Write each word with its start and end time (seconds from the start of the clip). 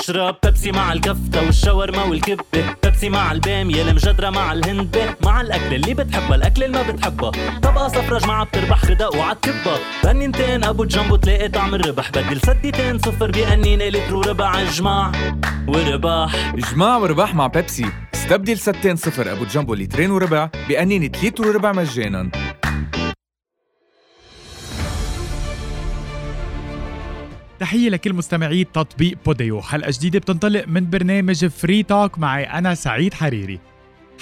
اشرب 0.00 0.36
بيبسي 0.44 0.72
مع 0.72 0.92
الكفتة 0.92 1.46
والشاورما 1.46 2.04
والكبة. 2.04 2.76
بيبسي 2.82 3.08
مع 3.08 3.32
البامية 3.32 3.82
المجدرة 3.82 4.30
مع 4.30 4.52
الهندبة 4.52 5.14
مع 5.24 5.40
الأكل 5.40 5.74
اللي 5.74 5.94
بتحبها 5.94 6.34
الأكل 6.36 6.64
اللي 6.64 6.78
ما 6.78 6.92
بتحبها. 6.92 7.30
طبقة 7.62 7.88
صفرة 7.88 8.18
جماعة 8.18 8.44
بتربح 8.44 8.84
غداء 8.84 9.16
وعالكبة 9.16 9.78
بنينتين 10.04 10.64
أبو 10.64 10.84
جنبو 10.84 11.16
تلاقي 11.16 11.48
طعم 11.48 11.74
الربح. 11.74 12.10
بدل 12.10 12.40
سديتين 12.40 12.98
صفر 12.98 13.30
بأنينة 13.30 13.84
لتر 13.84 14.16
وربع 14.16 14.60
اجمع 14.60 15.12
ورباح 15.68 16.52
إجماع 16.54 16.96
ورباح 16.96 17.34
مع 17.34 17.46
بيبسي. 17.46 17.86
استبدل 18.14 18.58
ستين 18.58 18.96
صفر 18.96 19.32
أبو 19.32 19.44
جنبو 19.44 19.74
لترين 19.74 20.10
وربع 20.10 20.50
بأنينة 20.68 21.10
لتر 21.22 21.48
وربع 21.48 21.72
مجانا. 21.72 22.30
تحية 27.60 27.88
لكل 27.88 28.12
مستمعي 28.12 28.64
تطبيق 28.64 29.18
بوديو. 29.26 29.60
حلقة 29.62 29.90
جديدة 29.90 30.18
بتنطلق 30.18 30.64
من 30.68 30.90
برنامج 30.90 31.46
Free 31.46 31.82
Talk 31.82 32.18
معي 32.18 32.44
أنا 32.44 32.74
سعيد 32.74 33.14
حريري. 33.14 33.58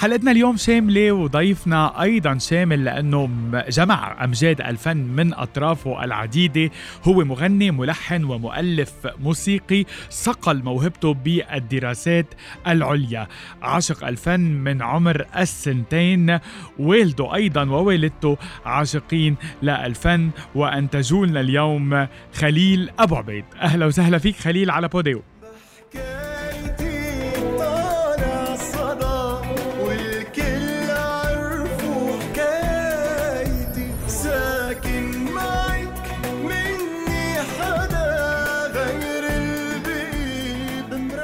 حلقتنا 0.00 0.30
اليوم 0.30 0.56
شاملة 0.56 1.12
وضيفنا 1.12 2.02
أيضا 2.02 2.38
شامل 2.38 2.84
لأنه 2.84 3.30
جمع 3.68 4.24
أمجاد 4.24 4.60
الفن 4.60 4.96
من 4.96 5.34
أطرافه 5.34 6.04
العديدة. 6.04 6.70
هو 7.04 7.24
مغني 7.24 7.70
ملحن 7.70 8.24
ومؤلف 8.24 8.92
موسيقي 9.20 9.84
صقل 10.10 10.62
موهبته 10.62 11.14
بالدراسات 11.14 12.34
العليا. 12.66 13.26
عاشق 13.62 14.06
الفن 14.06 14.40
من 14.40 14.82
عمر 14.82 15.26
السنتين. 15.36 16.38
والده 16.78 17.34
أيضا 17.34 17.64
ووالدته 17.64 18.36
عاشقين 18.64 19.36
للفن. 19.62 20.30
وأنتجوا 20.54 21.26
لنا 21.26 21.40
اليوم 21.40 22.06
خليل 22.34 22.90
أبو 22.98 23.16
عبيد. 23.16 23.44
أهلا 23.60 23.86
وسهلا 23.86 24.18
فيك 24.18 24.36
خليل 24.36 24.70
على 24.70 24.88
بوديو. 24.88 25.22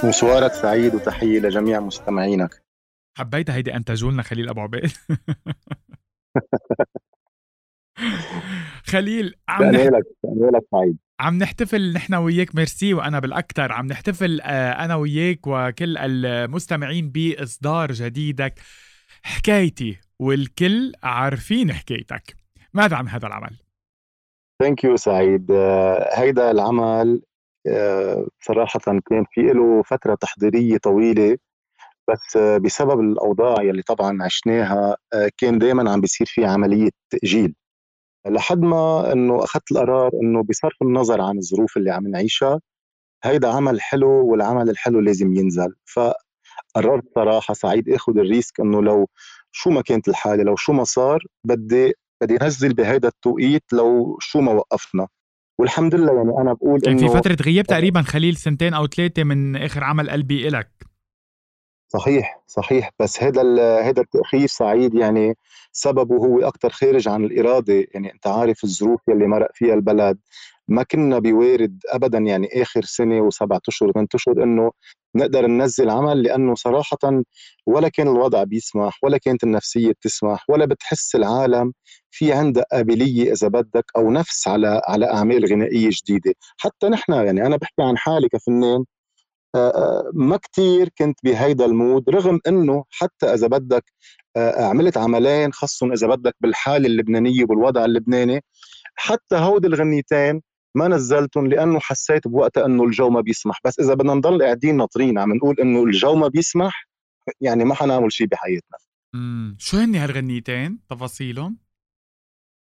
مشوارك 0.09 0.53
سعيد 0.53 0.95
وتحية 0.95 1.41
لجميع 1.41 1.81
مستمعينك. 1.81 2.63
حبيت 3.19 3.51
هيدي 3.51 3.77
أنتجوا 3.77 4.11
لنا 4.11 4.23
خليل 4.23 4.49
أبو 4.49 4.61
عبيد. 4.61 4.93
خليل 8.93 9.35
عم 9.49 9.71
لك 9.71 10.05
لك 10.25 10.63
سعيد؟ 10.71 10.99
عم 11.21 11.39
نحتفل 11.39 11.93
نحن 11.93 12.15
وياك 12.15 12.55
ميرسي 12.55 12.95
وأنا 12.95 13.19
بالاكثر 13.19 13.73
عم 13.73 13.87
نحتفل 13.87 14.41
آه، 14.41 14.73
أنا 14.73 14.97
وياك 14.97 15.47
وكل 15.47 15.99
المستمعين 15.99 17.11
بإصدار 17.11 17.93
جديدك 17.93 18.55
حكايتي 19.23 19.99
والكل 20.19 20.93
عارفين 21.03 21.73
حكايتك. 21.73 22.37
ماذا 22.75 22.97
عن 22.97 23.09
هذا 23.09 23.27
العمل؟ 23.27 23.59
thank 24.63 24.85
you 24.85 24.97
سعيد. 24.97 25.51
آه، 25.51 26.19
هيدا 26.19 26.51
العمل 26.51 27.23
صراحة 28.41 28.81
كان 28.81 29.25
في 29.31 29.41
له 29.43 29.83
فترة 29.83 30.15
تحضيرية 30.15 30.77
طويلة 30.79 31.37
بس 32.11 32.37
آه، 32.37 32.59
بسبب 32.59 33.01
الأوضاع 33.01 33.63
يلي 33.63 33.83
طبعا 33.83 34.23
عشناها 34.23 34.97
آه، 35.15 35.31
كان 35.39 35.59
دائما 35.59 35.91
عم 35.93 36.01
بيصير 36.01 36.27
في 36.27 36.45
عملية 36.45 36.91
تأجيل. 37.11 37.55
لحد 38.27 38.59
ما 38.59 39.13
إنه 39.13 39.45
أخذت 39.45 39.73
القرار 39.73 40.11
إنه 40.23 40.43
بصرف 40.43 40.83
النظر 40.83 41.21
عن 41.21 41.39
الظروف 41.39 41.77
اللي 41.77 41.91
عم 41.91 42.09
نعيشها 42.09 42.61
هيدا 43.25 43.49
عمل 43.49 43.81
حلو 43.83 44.27
والعمل 44.33 44.71
الحلو 44.71 45.01
لازم 45.01 45.35
ينزل. 45.35 45.75
فقررت 45.87 47.05
صراحة 47.15 47.55
سعيد 47.55 47.89
آخذ 47.91 48.19
الريسك 48.19 48.61
إنه 48.61 48.83
لو 48.83 49.09
شو 49.53 49.71
ما 49.71 49.83
كانت 49.83 50.09
الحالة 50.09 50.43
لو 50.45 50.57
شو 50.57 50.73
ما 50.73 50.85
صار 50.85 51.25
بدي 51.47 51.93
بدي 52.23 52.37
انزل 52.43 52.75
بهيدا 52.75 53.09
التوقيت 53.09 53.65
لو 53.73 54.17
شو 54.21 54.41
ما 54.41 54.53
وقفنا. 54.53 55.09
والحمد 55.59 55.95
لله 55.95 56.17
يعني 56.17 56.31
أنا 56.41 56.53
بقول 56.53 56.81
انه 56.87 56.99
في 56.99 57.09
فترة 57.09 57.37
غياب 57.43 57.65
تقريبا 57.65 58.03
خليل 58.03 58.37
سنتين 58.37 58.75
أو 58.75 58.87
ثلاثة 58.87 59.25
من 59.25 59.57
آخر 59.57 59.85
عمل 59.85 60.11
قلبي 60.11 60.49
إلك. 60.49 60.71
صحيح 61.89 62.43
صحيح. 62.47 62.91
بس 63.01 63.23
هذا 63.23 63.43
هذا 63.81 64.03
التأخير 64.03 64.47
سعيد 64.47 64.95
يعني 64.95 65.35
سببه 65.73 66.17
هو 66.17 66.41
أكثر 66.49 66.71
خارج 66.71 67.09
عن 67.09 67.25
الإرادة. 67.25 67.87
يعني 67.95 68.13
أنت 68.13 68.27
عارف 68.27 68.65
الظروف 68.65 69.01
يلي 69.09 69.27
مرق 69.27 69.49
فيها 69.55 69.75
البلد. 69.75 70.19
ما 70.69 70.83
كنا 70.83 71.19
بوارد 71.19 71.79
ابدا 71.89 72.19
يعني 72.19 72.63
آخر 72.63 72.83
سنة 72.85 73.21
وسبعة 73.21 73.61
أشهر 73.69 73.93
ثمان 73.93 74.07
أشهر 74.15 74.43
إنه 74.43 74.71
نقدر 75.17 75.47
ننزل 75.47 75.91
عمل 75.91 76.23
لأنه 76.23 76.55
صراحة 76.55 76.99
ولا 77.67 77.89
كان 77.89 78.09
الوضع 78.09 78.45
بيسمح 78.45 78.99
ولا 79.05 79.19
كانت 79.19 79.45
النفسية 79.45 79.91
بتسمح 79.93 80.45
ولا 80.51 80.65
بتحس 80.67 81.15
العالم 81.15 81.73
في 82.11 82.33
عندها 82.33 82.65
قابلية 82.73 83.33
إذا 83.33 83.49
بدك 83.49 83.85
أو 83.97 84.11
نفس 84.11 84.49
على 84.49 84.83
على 84.89 85.07
أعمال 85.13 85.47
غنائية 85.53 85.91
جديدة. 85.93 86.35
حتى 86.59 86.89
نحن 86.89 87.13
يعني 87.13 87.47
أنا 87.47 87.57
بحكي 87.57 87.83
عن 87.83 87.99
حالي 87.99 88.29
كفنان 88.29 88.85
ما 90.15 90.37
كتير 90.37 90.89
كنت 90.99 91.19
بهيدا 91.25 91.65
المود 91.65 92.11
رغم 92.11 92.41
إنه 92.49 92.85
حتى 92.91 93.27
إذا 93.35 93.47
بدك 93.47 93.85
عملت 94.39 94.97
عملين 94.99 95.53
خصهم 95.53 95.93
إذا 95.93 96.07
بدك 96.07 96.35
بالحالة 96.41 96.87
اللبنانية 96.87 97.45
والوضع 97.51 97.85
اللبناني 97.85 98.41
حتى 98.97 99.37
هودي 99.37 99.67
الغنيتين 99.67 100.43
ما 100.75 100.89
نزلتهم 100.89 101.47
لأنه 101.47 101.81
حسيت 101.81 102.29
بوقتها 102.29 102.67
إنه 102.67 102.85
الجو 102.85 103.11
ما 103.11 103.21
بيسمح. 103.21 103.61
بس 103.65 103.81
إذا 103.81 103.95
بدنا 103.95 104.15
نضل 104.15 104.43
قاعدين 104.43 104.77
ناطرين 104.77 105.19
عم 105.19 105.33
نقول 105.35 105.57
إنه 105.61 105.85
الجو 105.85 106.15
ما 106.15 106.29
بيسمح 106.29 106.89
يعني 107.41 107.65
ما 107.65 107.75
حنعمل 107.75 108.13
شيء 108.13 108.27
بحياتنا. 108.27 108.79
امم 109.15 109.57
شو 109.59 109.77
هن 109.77 109.95
هالغنيتين؟ 109.95 110.79
تفاصيلهم؟ 110.91 111.59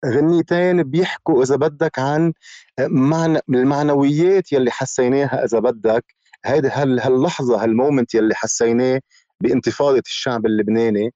غنيتين 0.05 0.83
بيحكوا 0.83 1.43
إذا 1.43 1.55
بدك 1.55 1.99
عن 1.99 2.33
معنى 2.79 3.39
المعنويات 3.49 4.53
يلي 4.53 4.71
حسيناها 4.71 5.45
إذا 5.45 5.59
بدك. 5.59 6.15
هيدي 6.45 6.67
هاللحظة 6.67 7.63
هالمومنت 7.63 8.15
يلي 8.15 8.35
حسيناه 8.35 9.01
بانتفاضة 9.41 10.03
الشعب 10.05 10.45
اللبناني. 10.45 11.13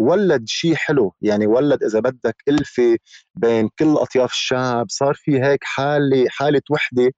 ولد 0.00 0.42
شيء 0.46 0.74
حلو. 0.74 1.14
يعني 1.22 1.46
ولد 1.46 1.82
إذا 1.82 2.00
بدك 2.00 2.36
ألفة 2.48 2.96
بين 3.34 3.68
كل 3.78 3.96
أطياف 3.96 4.32
الشعب 4.32 4.86
صار 4.88 5.14
في 5.14 5.42
هيك 5.42 5.64
حالة 5.64 6.26
حالة 6.28 6.62
وحدة. 6.70 7.12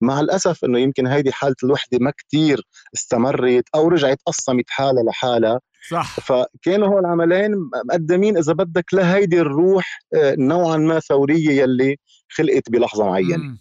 مع 0.00 0.20
الأسف 0.20 0.64
إنه 0.64 0.78
يمكن 0.78 1.06
هيدي 1.06 1.32
حالة 1.32 1.54
الوحدة 1.64 1.98
ما 2.00 2.10
كتير 2.10 2.62
استمرت 2.94 3.64
أو 3.74 3.88
رجعت 3.88 4.18
قصمت 4.26 4.64
حالها 4.68 5.02
لحالها. 5.02 5.60
صح. 5.90 6.20
فكانوا 6.20 6.88
هول 6.88 7.00
العملين 7.00 7.52
مقدمين 7.88 8.36
إذا 8.36 8.52
بدك 8.52 8.94
لهيدي 8.94 9.40
الروح 9.40 9.98
آه، 10.14 10.34
نوعا 10.38 10.76
ما 10.76 11.00
ثورية 11.00 11.62
يلي 11.62 11.96
خلقت 12.28 12.70
بلحظة 12.70 13.06
معينة. 13.06 13.58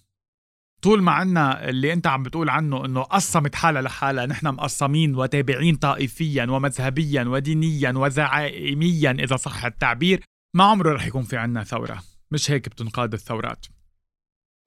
طول 0.81 1.01
ما 1.01 1.11
عنا 1.11 1.69
اللي 1.69 1.93
انت 1.93 2.07
عم 2.07 2.23
بتقول 2.23 2.49
عنه 2.49 2.85
انه 2.85 3.01
قسمت 3.01 3.55
حالها 3.55 3.81
لحالها 3.81 4.25
نحن 4.25 4.47
مقسمين 4.47 5.15
وتابعين 5.15 5.75
طائفيا 5.75 6.45
ومذهبيا 6.49 7.23
ودينيا 7.23 7.93
وزعائميا 7.95 9.11
إذا 9.11 9.35
صح 9.35 9.65
التعبير 9.65 10.23
ما 10.55 10.63
عمره 10.63 10.93
رح 10.93 11.05
يكون 11.07 11.23
في 11.23 11.37
عنا 11.37 11.63
ثورة 11.63 12.03
مش 12.31 12.51
هيك 12.51 12.69
بتنقاد 12.69 13.13
الثورات؟ 13.13 13.65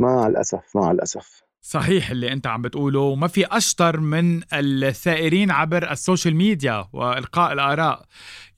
مع 0.00 0.26
الأسف 0.26 0.76
مع 0.76 0.90
الأسف. 0.90 1.42
صحيح 1.64 2.10
اللي 2.10 2.32
أنت 2.32 2.46
عم 2.46 2.62
بتقوله 2.62 3.00
وما 3.00 3.26
في 3.26 3.46
أشطر 3.46 4.00
من 4.00 4.40
الثائرين 4.52 5.50
عبر 5.50 5.90
السوشيال 5.90 6.36
ميديا 6.36 6.84
وإلقاء 6.92 7.52
الآراء. 7.52 8.04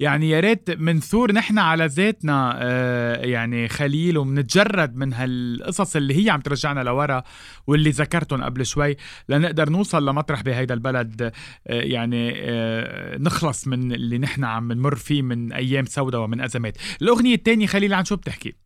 يعني 0.00 0.30
يا 0.30 0.40
ريت 0.40 0.70
منثور 0.70 1.32
نحن 1.32 1.58
على 1.58 1.86
ذاتنا 1.86 2.58
آه، 2.62 3.16
يعني 3.16 3.68
خليل 3.68 4.18
ومنتجرد 4.18 4.96
من 4.96 5.12
هالقصص 5.12 5.96
اللي 5.96 6.24
هي 6.24 6.30
عم 6.30 6.40
ترجعنا 6.40 6.80
لورا 6.80 7.22
واللي 7.66 7.90
ذكرتهم 7.90 8.42
قبل 8.42 8.66
شوي 8.66 8.96
لنقدر 9.28 9.70
نوصل 9.70 10.08
لمطرح 10.08 10.42
بهيدا 10.42 10.74
البلد 10.74 11.22
آه، 11.22 11.32
يعني 11.66 12.32
آه، 12.36 13.18
نخلص 13.18 13.66
من 13.66 13.92
اللي 13.92 14.18
نحن 14.18 14.44
عم 14.44 14.72
نمر 14.72 14.94
فيه 14.94 15.22
من 15.22 15.52
أيام 15.52 15.84
سوداء 15.84 16.20
ومن 16.20 16.40
أزمات. 16.40 16.76
الأغنية 17.02 17.34
الثانية 17.34 17.66
خليل 17.66 17.94
عن 17.94 18.04
شو 18.04 18.16
بتحكي؟ 18.16 18.63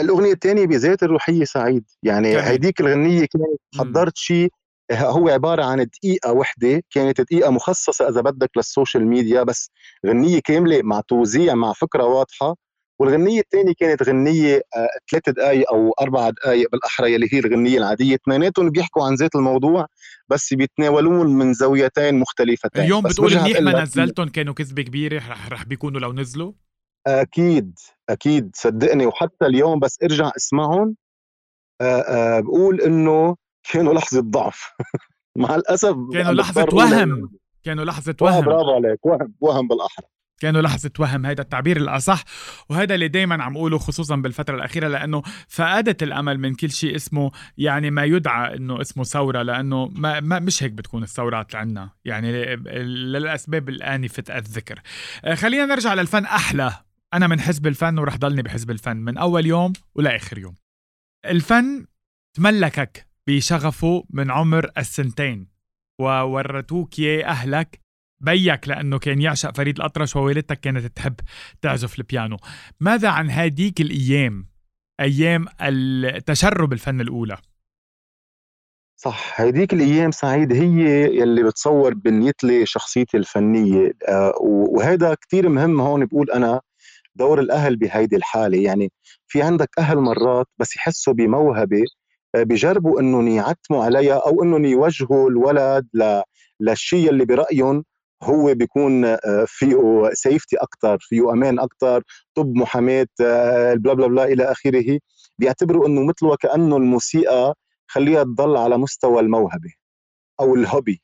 الأغنية 0.00 0.32
الثانية 0.32 0.66
بذات 0.66 1.02
الروحية 1.02 1.44
سعيد. 1.44 1.84
يعني 2.02 2.38
هيديك 2.40 2.80
الغنية 2.80 3.26
كانت 3.26 3.60
حضرت 3.78 4.16
شيء 4.16 4.48
هو 4.92 5.28
عبارة 5.28 5.64
عن 5.64 5.86
دقيقة 5.86 6.32
وحدة 6.32 6.82
كانت 6.90 7.20
دقيقة 7.20 7.50
مخصصة 7.50 8.08
إذا 8.08 8.20
بدك 8.20 8.50
للسوشيال 8.56 9.06
ميديا 9.06 9.42
بس 9.42 9.70
غنية 10.06 10.40
كاملة 10.44 10.80
مع 10.82 11.00
توزيع 11.00 11.54
مع 11.54 11.72
فكرة 11.72 12.04
واضحة. 12.04 12.56
والغنية 12.98 13.40
الثانية 13.40 13.72
كانت 13.78 14.02
غنية 14.02 14.56
آه، 14.76 14.88
ثلاث 15.10 15.28
دقائق 15.28 15.72
أو 15.72 15.92
أربع 16.00 16.30
دقائق 16.30 16.70
بالأحرى 16.72 17.14
يلي 17.14 17.28
هي 17.32 17.38
الغنية 17.38 17.78
العادية. 17.78 18.14
اثنيناتهم 18.14 18.70
بيحكوا 18.70 19.04
عن 19.06 19.14
ذات 19.14 19.34
الموضوع 19.34 19.86
بس 20.28 20.54
بيتناولون 20.54 21.26
من 21.26 21.52
زاويتين 21.52 22.14
مختلفتين. 22.14 22.82
اليوم 22.82 23.02
بتقول 23.02 23.34
منيح 23.34 23.60
ما 23.60 23.82
نزلتهم 23.82 24.28
كانوا 24.28 24.54
كذبة 24.54 24.82
كبيرة 24.82 25.18
رح 25.18 25.48
رح 25.48 25.64
بيكونوا 25.64 26.00
لو 26.00 26.12
نزلوا؟ 26.12 26.52
أكيد 27.06 27.78
أكيد 28.10 28.50
صدقني. 28.56 29.06
وحتى 29.06 29.46
اليوم 29.46 29.78
بس 29.78 29.98
ارجع 30.02 30.30
اسمعهم. 30.36 30.96
بقول 32.40 32.80
إنه 32.80 33.36
كانوا 33.72 33.94
لحظة 33.94 34.20
ضعف. 34.20 34.72
مع 35.38 35.54
الأسف 35.54 35.96
كانوا 36.12 36.32
لحظة 36.32 36.66
وهم. 36.72 37.30
كانوا 37.64 37.84
لحظة 37.84 38.16
وهم. 38.20 38.44
برافو 38.44 38.74
عليك. 38.74 39.06
وهم 39.06 39.34
وهم 39.40 39.68
بالأحرى. 39.68 40.06
كانوا 40.40 40.62
لحظة 40.62 40.90
وهم. 40.98 41.26
هيدا 41.26 41.42
التعبير 41.42 41.76
الأصح. 41.76 42.24
وهذا 42.70 42.94
اللي 42.94 43.08
دايما 43.08 43.42
عم 43.42 43.56
أقوله 43.56 43.78
خصوصا 43.78 44.16
بالفترة 44.16 44.56
الأخيرة 44.56 44.88
لأنه 44.88 45.22
فقدت 45.48 46.02
الأمل 46.02 46.38
من 46.38 46.54
كل 46.54 46.70
شيء 46.70 46.96
اسمه 46.96 47.30
يعني 47.58 47.90
ما 47.90 48.04
يدعى 48.04 48.56
أنه 48.56 48.80
اسمه 48.80 49.04
ثورة 49.04 49.42
لأنه 49.42 49.88
ما, 49.94 50.20
ما 50.20 50.38
مش 50.38 50.62
هيك 50.62 50.72
بتكون 50.72 51.02
الثورات 51.02 51.54
عنا 51.54 51.90
يعني 52.04 52.56
للأسباب 52.86 53.68
الآنفة 53.68 54.24
الذكر. 54.30 54.80
آه، 55.24 55.34
خلينا 55.34 55.66
نرجع 55.66 55.94
للفن 55.94 56.24
أحلى. 56.24 56.72
أنا 57.14 57.26
من 57.26 57.40
حزب 57.40 57.66
الفن 57.66 57.98
ورح 57.98 58.16
ضلني 58.16 58.42
بحزب 58.42 58.70
الفن 58.70 58.96
من 58.96 59.18
أول 59.18 59.46
يوم 59.46 59.72
ولآخر 59.94 60.38
يوم. 60.38 60.54
الفن 61.26 61.86
تملكك 62.36 63.06
بشغفه 63.28 64.04
من 64.10 64.30
عمر 64.30 64.70
السنتين 64.78 65.48
وورتوك 66.00 66.98
يا 66.98 67.26
أهلك 67.26 67.80
بيك 68.20 68.68
لأنه 68.68 68.98
كان 68.98 69.20
يعشق 69.20 69.56
فريد 69.56 69.76
الأطرش 69.76 70.16
ووالدتك 70.16 70.60
كانت 70.60 70.86
تحب 70.86 71.14
تعزف 71.62 71.98
البيانو. 71.98 72.36
ماذا 72.80 73.08
عن 73.08 73.30
هاديك 73.30 73.80
الأيام 73.80 74.46
أيام 75.00 75.46
التشرب 75.60 76.72
الفن 76.72 77.00
الأولى؟ 77.00 77.38
صح 78.96 79.40
هذيك 79.40 79.72
الأيام 79.72 80.10
سعيد 80.10 80.52
هي 80.52 81.04
يلي 81.16 81.42
بتصور 81.42 81.94
بنيت 81.94 82.44
لي 82.44 82.66
شخصيتي 82.66 83.16
الفنية. 83.16 83.92
آه 84.08 84.32
وهذا 84.40 85.14
كتير 85.14 85.48
مهم 85.48 85.80
هون 85.80 86.04
بقول 86.04 86.30
أنا 86.30 86.60
دور 87.16 87.40
الأهل 87.40 87.76
بهيدي 87.76 88.16
الحالة. 88.16 88.58
يعني 88.58 88.92
في 89.26 89.42
عندك 89.42 89.68
أهل 89.78 89.98
مرات 89.98 90.46
بس 90.58 90.76
يحسوا 90.76 91.12
بموهبة 91.12 91.84
آه 92.34 92.42
بجربوا 92.42 93.00
إنهم 93.00 93.28
يعتموا 93.28 93.84
عليها 93.84 94.14
أو 94.26 94.42
إنهم 94.42 94.64
يوجهوا 94.64 95.30
الولد 95.30 95.88
ل... 95.94 96.22
للشيء 96.60 97.10
اللي 97.10 97.24
برأيهم 97.24 97.84
هو 98.22 98.54
بيكون 98.54 99.04
آه، 99.04 99.18
فيه 99.46 100.10
سيفتي 100.12 100.56
أكثر 100.56 100.98
فيه 101.00 101.32
أمان 101.32 101.58
أكثر 101.60 102.02
طب 102.34 102.54
محاماة 102.54 103.06
آه، 103.20 103.74
بلا 103.74 103.94
بلا 103.94 104.06
بلا 104.06 104.24
إلى 104.24 104.44
آخره. 104.44 104.98
بيعتبروا 105.38 105.86
إنه 105.88 106.04
مثل 106.04 106.26
وكأنه 106.26 106.76
الموسيقى 106.76 107.54
خليها 107.86 108.22
تضل 108.24 108.56
على 108.56 108.78
مستوى 108.78 109.20
الموهبة 109.20 109.70
أو 110.40 110.54
الهوبي 110.54 111.02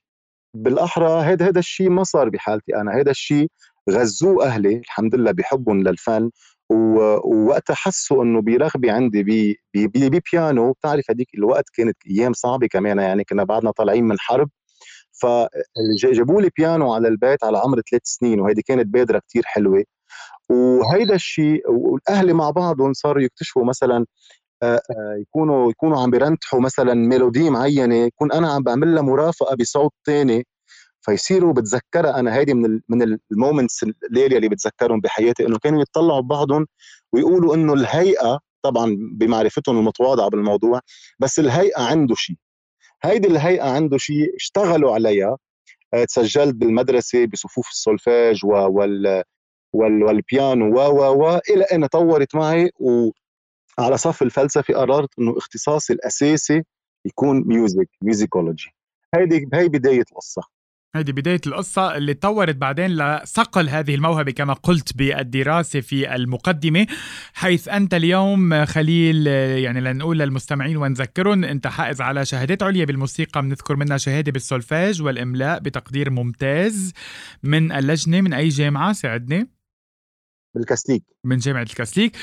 بالأحرى 0.57 1.23
هذا 1.23 1.49
هذا 1.49 1.59
الشيء 1.59 1.91
ما 1.91 2.05
صار 2.05 2.29
بحالتي 2.29 2.77
أنا. 2.77 2.93
هذا 3.01 3.11
الشيء 3.11 3.49
غزوه 3.91 4.47
أهلي 4.47 4.77
الحمد 4.77 5.15
لله 5.15 5.33
بحبهم 5.33 5.83
للفن 5.83 6.31
ووقتها 6.71 7.75
حسوا 7.75 8.25
إنه 8.25 8.43
برغبه 8.43 8.93
عندي 8.93 9.23
ببيانو 9.75 10.73
بتعرف 10.73 11.05
هذيك 11.11 11.29
الوقت 11.35 11.65
كانت 11.75 11.97
أيام 12.11 12.33
صعبة 12.33 12.67
كمان 12.67 12.99
يعني 12.99 13.25
كنا 13.25 13.45
بعدنا 13.45 13.71
طالعين 13.71 14.05
من 14.05 14.19
حرب 14.19 14.51
فجابوا 15.13 16.43
لي 16.43 16.51
بيانو 16.59 16.93
على 16.95 17.09
البيت 17.09 17.45
على 17.45 17.59
عمر 17.59 17.81
ثلاث 17.91 18.03
سنين 18.05 18.41
وهيدي 18.41 18.63
كانت 18.63 18.87
بادرة 18.87 19.19
كتير 19.19 19.43
حلوة 19.47 19.85
وهيدا 20.51 21.15
الشيء 21.15 21.71
والاهل 21.71 22.35
مع 22.35 22.51
بعضهم 22.51 22.93
صاروا 22.93 23.23
يكتشفوا 23.23 23.65
مثلا 23.65 24.07
يكونوا 25.21 25.71
يكونوا 25.71 26.03
عم 26.03 26.11
بيرنتحوا 26.11 26.61
مثلا 26.61 26.95
ميلودي 26.95 27.51
معينة 27.51 27.95
يكون 27.95 28.33
أنا 28.33 28.53
عم 28.53 28.63
بعمل 28.63 28.95
لها 28.95 29.03
مرافقة 29.03 29.57
بصوت 29.57 29.93
ثاني 30.07 30.47
فيصيروا 31.01 31.53
بتذكرها. 31.53 32.19
أنا 32.21 32.35
هيدي 32.37 32.55
من 32.55 32.81
من 32.89 33.19
المومنتس 33.33 33.83
الليلة 33.83 34.37
اللي 34.37 34.49
بتذكرهم 34.49 35.01
بحياتي 35.01 35.47
إنه 35.47 35.59
كانوا 35.59 35.83
يطلعوا 35.83 36.21
ببعضهم 36.21 36.67
ويقولوا 37.13 37.55
إنه 37.55 37.73
الهيئة 37.75 38.41
طبعا 38.63 38.97
بمعرفتهم 39.13 39.79
المتواضعة 39.79 40.29
بالموضوع 40.31 40.81
بس 41.19 41.39
الهيئة 41.39 41.81
عنده 41.83 42.15
شيء. 42.15 42.37
هيدي 43.05 43.29
الهيئة 43.29 43.63
عنده 43.71 43.99
شيء 43.99 44.37
اشتغلوا 44.37 44.95
عليها 44.95 45.37
آه، 45.95 46.05
تسجلت 46.05 46.55
بالمدرسة 46.55 47.27
بصفوف 47.27 47.69
السولفاج 47.71 48.41
وال 48.45 49.23
وال 49.73 50.03
والبيانو 50.05 50.77
و 50.77 50.81
و 50.81 51.25
و 51.25 51.41
إلى 51.51 51.65
أن 51.65 51.87
طورت 51.87 52.35
معي. 52.37 52.71
وعلى 52.81 53.99
صف 53.99 54.23
الفلسفة 54.23 54.75
قررت 54.75 55.09
إنه 55.19 55.39
اختصاصي 55.39 55.93
الأساسي 55.93 56.63
يكون 57.05 57.43
music 57.49 57.89
musicology 58.03 58.71
هيدي 59.15 59.49
هي 59.55 59.69
بداية 59.69 60.05
القصة. 60.13 60.43
هذه 60.97 61.11
بداية 61.11 61.41
القصة 61.47 61.97
اللي 61.97 62.15
تطورت 62.15 62.57
بعدين 62.57 62.91
لصقل 62.97 63.69
هذه 63.69 63.95
الموهبة 63.95 64.33
كما 64.33 64.53
قلت 64.53 64.97
بالدراسة 64.97 65.81
في 65.81 66.15
المقدمة 66.15 66.87
حيث 67.35 67.69
أنت 67.69 67.95
اليوم 67.95 68.65
خليل 68.65 69.27
يعني 69.27 69.81
لنقول 69.81 70.19
للمستمعين 70.19 70.77
ونذكرهم 70.77 71.45
أنت 71.45 71.67
حائز 71.67 72.01
على 72.01 72.25
شهادات 72.25 72.63
عليا 72.63 72.85
بالموسيقى 72.85 73.43
بنذكر 73.43 73.77
منها 73.77 73.97
شهادة 73.97 74.33
بالسولفاج 74.33 75.03
والإملاء 75.03 75.59
بتقدير 75.59 76.11
ممتاز 76.11 76.93
من 77.43 77.73
اللجنة 77.73 78.21
من 78.21 78.33
أي 78.33 78.49
جامعة؟ 78.49 78.93
ساعدني. 78.93 79.60
بالكاسليك 80.55 81.05
من 81.25 81.39
جامعة 81.39 81.63
الكاسليك 81.63 82.17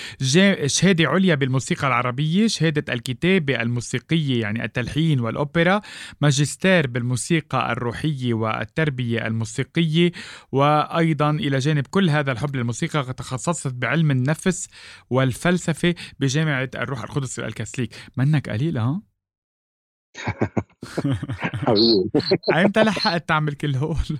شهادة 0.65 1.07
عليا 1.07 1.35
بالموسيقى 1.35 1.87
العربية 1.87 2.47
شهادة 2.47 2.93
الكتابة 2.93 3.61
الموسيقية 3.61 4.41
يعني 4.41 4.63
التلحين 4.63 5.19
والأوبرا 5.19 5.81
ماجستير 6.21 6.87
بالموسيقى 6.87 7.71
الروحية 7.71 8.33
والتربية 8.33 9.27
الموسيقية 9.27 10.11
وأيضا 10.51 11.31
إلى 11.31 11.57
جانب 11.57 11.87
كل 11.87 12.09
هذا 12.09 12.31
الحب 12.31 12.55
للموسيقى 12.55 13.13
تخصصت 13.13 13.73
بعلم 13.73 14.11
النفس 14.11 14.67
والفلسفة 15.09 15.95
بجامعة 16.19 16.69
الروح 16.75 17.03
القدس 17.03 17.39
الكاسليك 17.39 17.95
منك 18.17 18.49
قليل 18.49 18.77
ها؟ 18.77 19.01
ايمتى 22.55 22.83
لحقت 22.83 23.29
تعمل 23.29 23.53
كل 23.53 23.75
هول؟ 23.75 24.19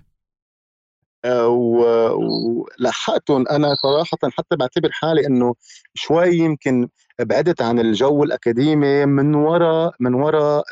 ولحقتهم 2.26 3.48
أنا 3.48 3.76
صراحة 3.76 4.18
حتى 4.38 4.56
بعتبر 4.56 4.90
حالي 4.92 5.28
إنه 5.28 5.56
شوي 5.94 6.36
يمكن 6.36 6.88
بعدت 7.20 7.62
عن 7.62 7.80
الجو 7.80 8.24
الأكاديمي 8.24 9.06
من 9.06 9.36
وراء 9.36 9.94
من 10.00 10.14
وراء 10.14 10.64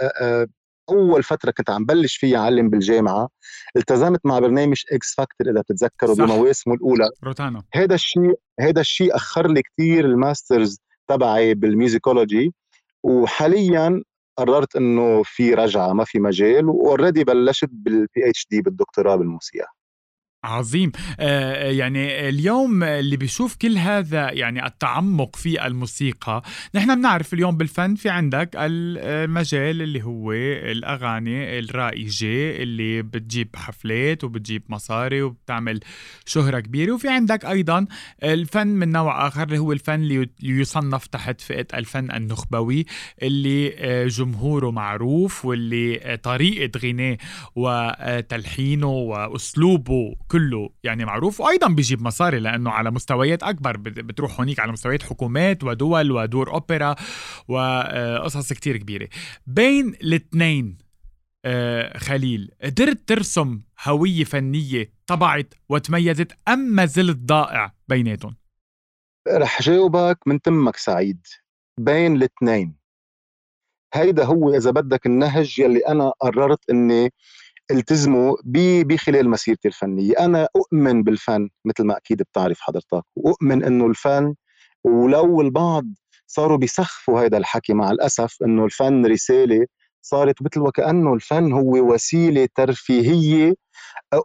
أول 0.90 1.24
فترة 1.24 1.52
كنت 1.52 1.70
عم 1.70 1.86
بلش 1.86 2.16
فيها 2.16 2.40
أعلم 2.40 2.70
بالجامعة. 2.70 3.30
التزمت 3.78 4.20
مع 4.24 4.40
برنامج 4.40 4.82
X 4.92 5.14
Factor 5.14 5.50
إذا 5.52 5.62
بتتذكروا 5.62 6.16
بمواسمه 6.16 6.74
الأولى. 6.74 7.10
روتانا. 7.24 7.64
هذا 7.74 7.96
الشيء 7.96 8.34
هذا 8.60 8.82
الشيء 8.82 9.16
أخر 9.16 9.48
لي 9.48 9.62
كثير 9.62 10.06
ال 10.06 10.15
masters 10.15 10.80
تبعي 11.08 11.54
بال 11.54 11.71
musicology 11.71 12.54
وحاليا 13.04 14.04
قررت 14.38 14.76
إنه 14.76 15.24
في 15.24 15.54
رجعة 15.54 15.94
ما 15.94 16.04
في 16.04 16.20
مجال 16.20 16.70
و 16.70 16.76
already 16.77 17.24
بلشت 17.24 17.70
بال 17.72 18.30
PhD 18.30 18.62
بالدكتوراه 18.62 19.16
بالموسيقى. 19.16 19.68
عظيم. 20.46 20.92
آه 21.20 21.72
يعني 21.72 22.30
اليوم 22.30 22.84
اللي 22.84 23.18
بيشوف 23.18 23.56
كل 23.56 23.78
هذا 23.78 24.32
يعني 24.32 24.66
التعمق 24.66 25.36
في 25.36 25.66
الموسيقى 25.68 26.42
نحن 26.76 26.96
بنعرف 26.96 27.34
اليوم 27.34 27.58
بالفن 27.58 27.96
في 27.96 28.10
عندك 28.10 28.50
المجال 28.56 29.82
اللي 29.82 30.04
هو 30.04 30.32
الأغاني 30.32 31.60
الرائجة 31.60 32.62
اللي 32.64 33.02
بتجيب 33.02 33.56
حفلات 33.56 34.24
وبتجيب 34.24 34.64
مصاري 34.70 35.22
وبتعمل 35.22 35.80
شهرة 36.26 36.60
كبيرة 36.60 36.92
وفي 36.94 37.10
عندك 37.10 37.46
أيضا 37.46 37.86
الفن 38.24 38.68
من 38.68 38.92
نوع 38.92 39.28
آخر 39.28 39.44
اللي 39.44 39.58
هو 39.58 39.72
الفن 39.72 40.04
اللي 40.04 40.30
يصنف 40.44 41.08
تحت 41.08 41.42
فئة 41.42 41.68
الفن 41.74 42.12
النخبوي 42.12 42.86
اللي 43.24 43.74
آه، 43.78 44.08
جمهوره 44.08 44.72
معروف 44.72 45.46
واللي 45.46 46.20
طريقة 46.24 46.80
غناه 46.80 47.18
وتلحينه 47.56 48.88
وأسلوبه 48.88 50.16
كله. 50.36 50.70
يعني 50.84 51.06
معروف 51.06 51.42
وأيضا 51.42 51.68
بيجيب 51.68 52.02
مصاري 52.02 52.40
لأنه 52.40 52.72
على 52.72 52.92
مستويات 52.92 53.44
أكبر. 53.44 53.78
بتروح 53.78 54.40
هونيك 54.40 54.60
على 54.60 54.72
مستويات 54.72 55.04
حكومات 55.04 55.64
ودول 55.64 56.12
ودور 56.12 56.54
أوبرا 56.54 56.96
وقصص 57.48 58.54
كتير 58.54 58.78
كبيرة. 58.78 59.08
بين 59.48 59.90
الاثنين 59.90 60.78
آه، 61.46 61.98
خليل 61.98 62.52
قدرت 62.64 63.08
ترسم 63.08 63.62
هوية 63.88 64.24
فنية 64.24 64.92
طبعت 65.08 65.54
وتميزت 65.70 66.32
أم 66.48 66.60
ما 66.60 66.86
زلت 66.86 67.18
ضائع 67.18 67.74
بيناتهم؟ 67.88 68.36
رح 69.28 69.62
جاوبك 69.62 70.20
من 70.26 70.42
تمك 70.42 70.78
سعيد. 70.78 71.28
بين 71.80 72.16
الاثنين. 72.16 72.76
هيدا 73.94 74.26
هو 74.26 74.54
إذا 74.54 74.72
بدك 74.72 75.06
النهج 75.06 75.60
يلي 75.60 75.80
أنا 75.80 76.10
قررت 76.10 76.70
إني 76.70 77.14
التزموا 77.72 78.36
بخلال 78.86 79.30
مسيرتي 79.30 79.68
الفنية، 79.68 80.14
أنا 80.20 80.48
أؤمن 80.56 81.04
بالفن 81.04 81.50
مثل 81.66 81.84
ما 81.84 81.98
أكيد 81.98 82.22
بتعرف 82.22 82.60
حضرتك، 82.62 83.04
وأؤمن 83.16 83.64
إنه 83.64 83.86
الفن 83.88 84.36
ولو 84.84 85.42
البعض 85.42 85.86
صاروا 86.28 86.58
بيسخفوا 86.58 87.22
هذا 87.22 87.38
الحكي 87.38 87.74
مع 87.74 87.92
الأسف 87.92 88.38
إنه 88.44 88.66
الفن 88.66 89.06
رسالة 89.06 89.66
صارت 90.02 90.36
مثل 90.42 90.60
وكأنه 90.62 91.14
الفن 91.14 91.52
هو 91.54 91.94
وسيلة 91.94 92.48
ترفيهية 92.56 93.54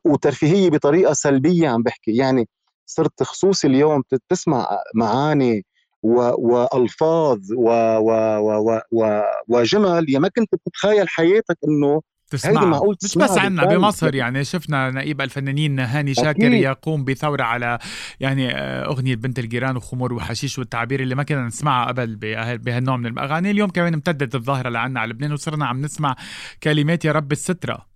وترفيهية 0.05 0.71
بطريقة 0.71 1.13
سلبية 1.13 1.69
عم 1.69 1.83
بحكي. 1.83 2.17
يعني 2.17 2.49
صرت 2.87 3.23
خصوصي 3.23 3.67
اليوم 3.67 4.03
تسمع 4.29 4.69
معاني 4.95 5.65
والفاظ 6.03 7.39
و 7.57 7.71
و 7.99 8.11
و 8.39 8.81
و 8.93 9.23
وجمل. 9.49 10.07
يا 10.11 10.19
ما 10.19 10.29
كنت 10.29 10.55
بتتخيل 10.55 11.09
حياتك 11.09 11.57
إنه 11.69 12.03
تسمع. 12.31 12.83
مش 13.05 13.19
بس 13.19 13.39
عنا. 13.39 13.65
بمصر 13.65 14.15
يعني. 14.15 14.45
شفنا 14.45 14.91
نقيب 14.91 15.21
الفنانين 15.21 15.81
هاني 15.81 16.15
شاكر 16.15 16.31
أكيد. 16.31 16.53
يقوم 16.53 17.05
بثورة 17.05 17.43
على 17.43 17.79
يعني 18.21 18.57
آه، 18.57 18.87
أغنية 18.87 19.15
بنت 19.15 19.39
الجيران 19.39 19.77
وخمور 19.77 20.13
وحشيش 20.13 20.59
والتعبير 20.59 21.01
اللي 21.01 21.15
ما 21.15 21.23
كنا 21.23 21.47
نسمعها 21.47 21.89
قبل 21.89 22.17
بهال- 22.17 22.59
بهالنوع 22.59 22.97
من 22.97 23.07
الأغاني. 23.07 23.51
اليوم 23.51 23.71
كمان 23.71 23.95
امتدت 23.95 24.35
الظاهرة 24.35 24.69
لعنا 24.69 25.01
على 25.01 25.11
لبنان 25.11 25.33
وصرنا 25.33 25.67
عم 25.67 25.81
نسمع 25.81 26.17
كلمات 26.63 27.05
يا 27.05 27.13
رب 27.13 27.33
السترة. 27.33 27.87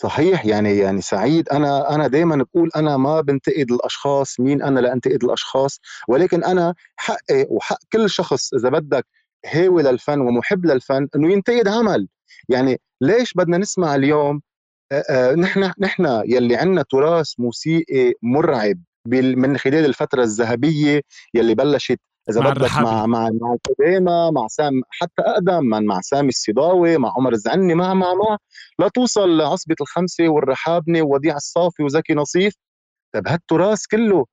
صحيح 0.00 0.46
يعني 0.46 0.78
يعني 0.78 1.00
سعيد. 1.00 1.48
أنا 1.48 1.94
أنا 1.94 2.06
دائما 2.06 2.36
بقول 2.36 2.70
أنا 2.76 2.96
ما 2.96 3.20
بنتقد 3.20 3.70
الأشخاص. 3.72 4.40
مين 4.40 4.62
أنا 4.62 4.80
لأنتقد 4.80 5.24
الأشخاص؟ 5.24 5.80
ولكن 6.08 6.44
أنا 6.44 6.74
حقي 6.96 7.46
وحق 7.50 7.78
كل 7.92 8.10
شخص 8.10 8.54
إذا 8.54 8.68
بدك 8.68 9.06
هاوي 9.46 9.82
للفن 9.82 10.20
ومحب 10.20 10.66
للفن 10.66 11.08
إنه 11.16 11.32
ينتقد 11.32 11.68
عمل. 11.68 12.08
يعني 12.48 12.80
ليش 13.00 13.34
بدنا 13.34 13.58
نسمع 13.58 13.94
اليوم 13.94 14.40
آه، 14.92 15.04
آه، 15.10 15.34
نحن 15.34 15.72
نحن 15.80 16.22
يلي 16.26 16.56
عندنا 16.56 16.84
تراث 16.90 17.32
موسيقي 17.38 18.12
مرعب 18.22 18.78
من 19.06 19.58
خلال 19.58 19.84
الفترة 19.84 20.22
الذهبية 20.22 21.00
يلي 21.34 21.54
بلشت 21.54 22.00
إذا 22.30 22.40
مع 22.40 22.50
بدك. 22.50 22.76
مع 22.76 23.06
مع 23.06 23.30
مع 23.30 23.54
القدامى 23.54 24.30
مع 24.32 24.46
سام 24.46 24.82
حتى 24.90 25.22
أقدم 25.22 25.64
من 25.64 25.86
مع 25.86 26.00
سامي 26.00 26.28
السيضاوي 26.28 26.98
مع 26.98 27.12
عمر 27.16 27.32
الزعني 27.32 27.74
مع 27.74 27.94
مع 27.94 28.14
مع 28.14 28.36
لا 28.78 28.88
توصل 28.88 29.36
لعصبة 29.36 29.76
الخمسة 29.80 30.28
والرحابنة 30.28 31.02
ووديع 31.02 31.36
الصافي 31.36 31.82
وزكي 31.82 32.14
نصيف 32.14 32.54
طيب 33.14 33.28
هالتراث 33.28 33.86
كله 33.90 34.26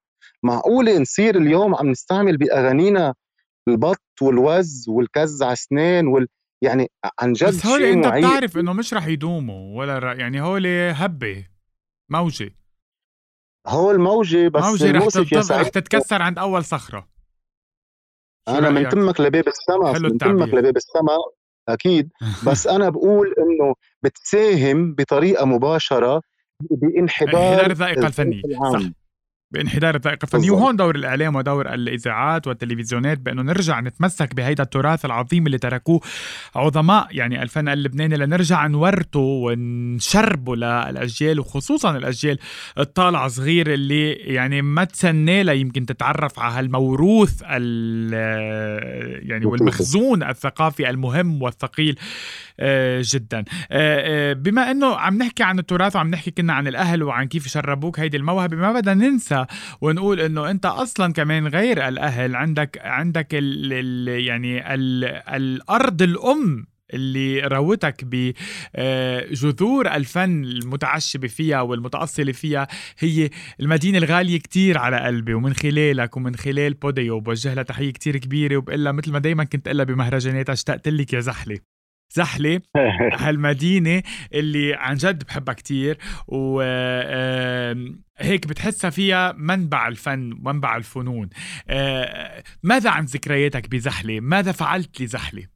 معقولة 0.43 0.97
نصير 0.97 1.35
اليوم 1.35 1.75
عم 1.75 1.89
نستعمل 1.89 2.37
بأغانينا 2.37 3.13
البط 3.67 4.01
والوز 4.21 4.85
والكز 4.89 5.43
على 5.43 5.53
اسنان 5.53 6.07
وال 6.07 6.27
يعني 6.61 6.91
عن 7.19 7.33
جد 7.33 7.47
بس 7.47 7.65
هول 7.65 7.81
شيء 7.81 7.93
أنت 7.93 8.07
معيب 8.07 8.25
بتعرف 8.25 8.57
إنه 8.57 8.73
مش 8.73 8.93
رح 8.93 9.07
يدوموا 9.07 9.77
ولا 9.79 9.99
ر- 9.99 10.19
يعني 10.19 10.41
هول 10.41 10.67
هبة 10.67 11.45
موجة. 12.09 12.55
هو 13.67 13.91
الموجة 13.91 14.47
بس 14.47 14.63
موجة 14.63 14.91
رح, 14.91 15.05
تطب... 15.07 15.51
رح 15.51 15.67
تتكسر 15.69 16.21
عند 16.21 16.39
أول 16.39 16.65
صخرة. 16.65 17.07
شو 18.49 18.55
أنا 18.57 18.69
من؟ 18.69 18.89
تمك 18.89 19.19
لباب 19.21 19.47
السما 19.47 19.99
من 19.99 20.17
تمك. 20.17 20.53
لباب 20.53 20.77
السما 20.77 21.17
أكيد. 21.69 22.09
بس 22.47 22.67
أنا 22.67 22.89
بقول 22.89 23.35
إنه 23.37 23.75
بتساهم 24.03 24.95
بطريقة 24.95 25.45
مباشرة 25.45 26.21
بانحدار 26.71 27.65
انحدار 27.65 28.05
الفنية. 28.05 28.41
العام. 28.45 28.73
صح. 28.73 29.00
بانحدار 29.51 29.95
الذائقة 29.95 30.23
الفنية. 30.23 30.41
بالضبط. 30.41 30.61
وهون 30.61 30.75
دور 30.75 30.95
الإعلام 30.95 31.35
ودور 31.35 31.73
الإذاعات 31.73 32.47
والتلفزيونات 32.47 33.19
بأنه 33.19 33.41
نرجع 33.41 33.79
نتمسك 33.79 34.35
بهيدا 34.35 34.63
التراث 34.63 35.05
العظيم 35.05 35.45
اللي 35.45 35.57
تركوه 35.57 36.01
عظماء 36.55 37.07
يعني 37.11 37.43
الفن 37.43 37.67
اللبناني. 37.69 38.17
لنرجع 38.17 38.67
نورته 38.67 39.19
ونشربه 39.19 40.55
للأجيال 40.55 41.39
وخصوصا 41.39 41.97
الأجيال 41.97 42.39
الطالعة 42.79 43.27
صغير 43.27 43.73
اللي 43.73 44.11
يعني 44.11 44.61
ما 44.61 44.83
تسنى 44.83 45.59
يمكن 45.59 45.85
تتعرف 45.85 46.39
على 46.39 46.53
هالموروث 46.53 47.41
ال- 47.45 49.29
يعني 49.29 49.45
والمخزون 49.45 50.23
الثقافي 50.23 50.89
المهم 50.89 51.41
والثقيل 51.43 51.99
جدا. 53.01 53.43
آه، 53.71 54.31
آه، 54.31 54.33
بما 54.33 54.71
إنه 54.71 54.95
عم 54.95 55.17
نحكي 55.17 55.43
عن 55.43 55.59
التراث 55.59 55.95
وعم 55.95 56.09
نحكي 56.09 56.31
كنا 56.31 56.53
عن 56.53 56.67
الأهل 56.67 57.03
وعن 57.03 57.27
كيف 57.27 57.47
شربوك 57.47 57.99
هيدي 57.99 58.17
الموهبة 58.17 58.57
ما 58.57 58.71
بدنا 58.73 58.93
ننسى 58.93 59.45
ونقول 59.81 60.19
إنه 60.19 60.49
أنت 60.51 60.65
أصلا 60.65 61.13
كمان 61.13 61.47
غير 61.47 61.87
الأهل 61.87 62.35
عندك 62.35 62.79
عندك 62.83 63.27
ال 63.33 63.73
ال 63.73 64.25
يعني 64.25 64.73
ال 64.73 65.05
الأرض 65.35 66.01
الأم 66.01 66.65
اللي 66.93 67.39
راوتك 67.39 68.05
بجذور 68.73 69.87
الفن 69.87 70.43
المتعشبة 70.43 71.27
فيها 71.27 71.61
والمتأصلة 71.61 72.31
فيها 72.31 72.67
هي 72.99 73.29
المدينة 73.59 73.97
الغالية 73.97 74.39
كتير 74.39 74.77
على 74.77 74.99
قلبي 74.99 75.33
ومن 75.33 75.53
خلالك 75.53 76.17
ومن 76.17 76.35
خلال 76.35 76.73
بوديو 76.73 77.19
بوجه 77.19 77.53
لها 77.53 77.63
تحية 77.63 77.91
كتير 77.91 78.17
كبيرة 78.17 78.57
وبقول 78.57 78.93
مثل 78.93 79.11
ما 79.11 79.19
دايما 79.19 79.43
كنت 79.43 79.67
قلها 79.67 79.85
بمهرجانات 79.85 80.49
اشتقت 80.49 80.87
لك 80.87 81.13
يا 81.13 81.19
زحلة. 81.19 81.57
زحلة 82.13 82.61
هالمدينة 83.21 84.03
اللي 84.33 84.73
عن 84.73 84.95
جد 84.95 85.23
بحبها 85.23 85.53
كتير 85.53 85.97
وهيك 86.27 86.47
بتحسها 88.47 88.89
فيها 88.89 89.31
منبع 89.37 89.87
الفن 89.87 90.33
ومنبع 90.33 90.77
الفنون 90.77 91.29
آه، 91.69 92.43
ماذا 92.63 92.89
عن 92.89 93.05
ذكرياتك 93.05 93.69
بزحلة؟ 93.69 94.19
ماذا 94.19 94.51
فعلت 94.51 95.01
لزحلة؟ 95.01 95.50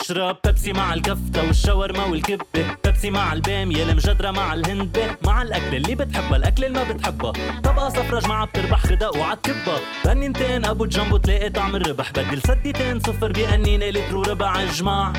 اشرب 0.00 0.36
بيبسي 0.44 0.72
مع 0.72 0.94
الكفتة 0.94 1.46
والشاورما 1.46 2.04
والكبة. 2.04 2.76
بيبسي 2.84 3.10
مع 3.10 3.32
البامية 3.32 3.82
المجدرة 3.82 4.30
مع 4.30 4.54
الهندبة 4.54 5.16
مع 5.24 5.42
الأكل 5.42 5.76
اللي 5.76 5.94
بتحبها 5.94 6.36
الأكل 6.36 6.64
اللي 6.64 6.78
ما 6.78 6.92
بتحبها. 6.92 7.32
طبقة 7.60 7.88
صفرة 7.88 8.20
جماعة 8.20 8.46
بتربح 8.46 8.80
خدق 8.86 9.16
وعالكبة 9.16 9.80
بنينتين 10.04 10.64
أبو 10.64 10.86
جنبو 10.86 11.16
تلاقي 11.16 11.50
طعم 11.50 11.76
الربح. 11.76 12.10
بدل 12.10 12.42
سديتين 12.42 13.00
صفر 13.00 13.32
بأنينة 13.32 13.86
لتر 13.90 14.16
وربع 14.16 14.62
اجمع 14.62 15.12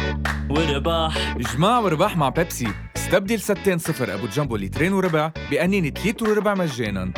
ورباح 0.50 1.36
إجماع 1.36 1.80
ورباح 1.80 2.18
مع 2.18 2.30
بيبسي. 2.30 2.74
استبدل 2.98 3.40
ستين 3.40 3.78
صفر 3.78 4.14
أبو 4.14 4.28
جامبو 4.28 4.56
لترين 4.56 4.94
وربع 4.94 5.32
بقنينة 5.52 5.94
لتر 6.06 6.30
وربع 6.30 6.54
مجانا. 6.54 7.14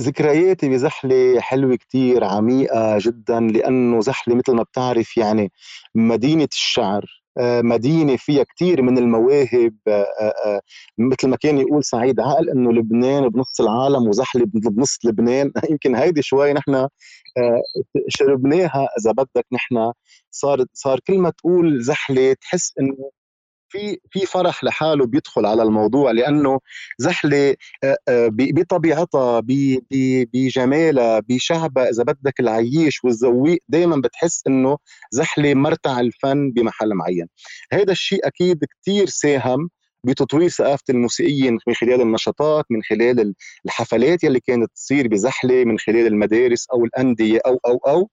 ذكرياتي 0.00 0.68
بزحلة 0.68 1.40
حلوة 1.40 1.76
كتير 1.76 2.24
عميقة 2.24 2.98
جدا 3.00 3.40
لأنه 3.40 4.00
زحلة 4.00 4.34
مثل 4.34 4.52
ما 4.52 4.62
بتعرف 4.62 5.16
يعني 5.16 5.52
مدينة 5.94 6.48
الشعر 6.52 7.22
آه، 7.38 7.62
مدينة 7.62 8.16
فيها 8.16 8.42
كتير 8.44 8.82
من 8.82 8.98
المواهب 8.98 9.74
آه، 9.88 10.06
آه، 10.46 10.60
مثل 10.98 11.28
ما 11.28 11.36
كان 11.36 11.58
يقول 11.58 11.84
سعيد 11.84 12.20
عقل 12.20 12.50
إنه 12.50 12.72
لبنان 12.72 13.28
بنص 13.28 13.60
العالم 13.60 14.08
وزحلة 14.08 14.44
بنص 14.46 14.98
لبنان. 15.04 15.52
يمكن 15.70 15.94
هيدي 15.96 16.22
شوي 16.22 16.52
نحن 16.52 16.88
شربناها 18.08 18.88
إذا 19.00 19.12
بدك 19.12 19.46
نحن. 19.52 19.92
صار 20.30 20.64
صار 20.72 21.00
كل 21.06 21.18
ما 21.18 21.30
تقول 21.30 21.82
زحلة 21.82 22.34
تحس 22.34 22.72
إنه 22.80 23.10
في 23.72 23.98
في 24.10 24.26
فرح 24.26 24.64
لحاله 24.64 25.06
بيدخل 25.06 25.46
على 25.46 25.62
الموضوع 25.62 26.10
لأنه 26.10 26.60
زحلة 26.98 27.56
آه، 27.84 27.96
آه، 28.08 28.28
بطبيعتها 28.32 29.42
بجمالها 30.34 31.20
بشعبها 31.28 31.88
إذا 31.90 32.02
بدك 32.04 32.40
العيش 32.40 33.04
والذويق 33.04 33.58
دائما 33.68 33.96
بتحس 33.96 34.42
إنه 34.46 34.78
زحلة 35.10 35.54
مرتع 35.54 36.00
الفن 36.00 36.50
بمحل 36.50 36.94
معين. 36.94 37.26
هذا 37.72 37.92
الشيء 37.92 38.26
أكيد 38.26 38.64
كتير 38.64 39.06
ساهم 39.06 39.70
بتطوير 40.04 40.48
ثقافة 40.48 40.82
الموسيقيين 40.90 41.58
من 41.66 41.74
خلال 41.74 42.00
النشاطات 42.00 42.64
من 42.70 42.82
خلال 42.82 43.20
ال- 43.20 43.34
الحفلات 43.66 44.24
يلي 44.24 44.40
كانت 44.40 44.70
تصير 44.74 45.08
بزحلة 45.08 45.64
من 45.64 45.78
خلال 45.78 46.06
المدارس 46.06 46.66
أو 46.72 46.84
الأندية 46.84 47.40
أو 47.46 47.58
أو 47.66 47.76
أو. 47.86 48.10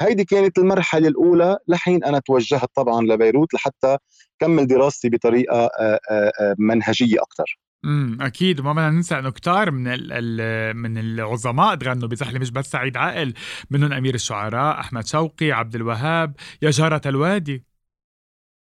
هيدي 0.00 0.24
كانت 0.24 0.58
المرحلة 0.58 1.08
الأولى 1.08 1.56
لحين 1.68 2.04
أنا 2.04 2.18
توجهت 2.18 2.68
طبعا 2.74 3.02
لبيروت 3.02 3.54
لحتى 3.54 3.96
كمل 4.38 4.66
دراستي 4.66 5.08
بطريقة 5.08 5.56
آه، 5.56 5.70
آه، 6.10 6.32
آه، 6.40 6.54
منهجية 6.58 7.16
أكثر 7.22 7.58
امم 7.84 8.22
أكيد. 8.22 8.60
وما 8.60 8.72
بدنا 8.72 8.90
ننسى 8.90 9.18
إنه 9.18 9.30
كتار 9.30 9.70
من 9.70 9.86
ال 9.88 10.12
ال 10.12 10.76
من 10.76 10.98
العظماء 10.98 11.74
تغنوا 11.74 12.08
بزحلة 12.08 12.38
مش 12.38 12.50
بس 12.50 12.66
سعيد 12.70 12.96
عقل 12.96 13.34
منهم 13.70 13.92
أمير 13.92 14.14
الشعراء 14.14 14.80
أحمد 14.80 15.06
شوقي 15.06 15.52
عبد 15.52 15.74
الوهاب 15.74 16.34
يا 16.62 16.70
جارة 16.70 17.00
الوادي. 17.06 17.64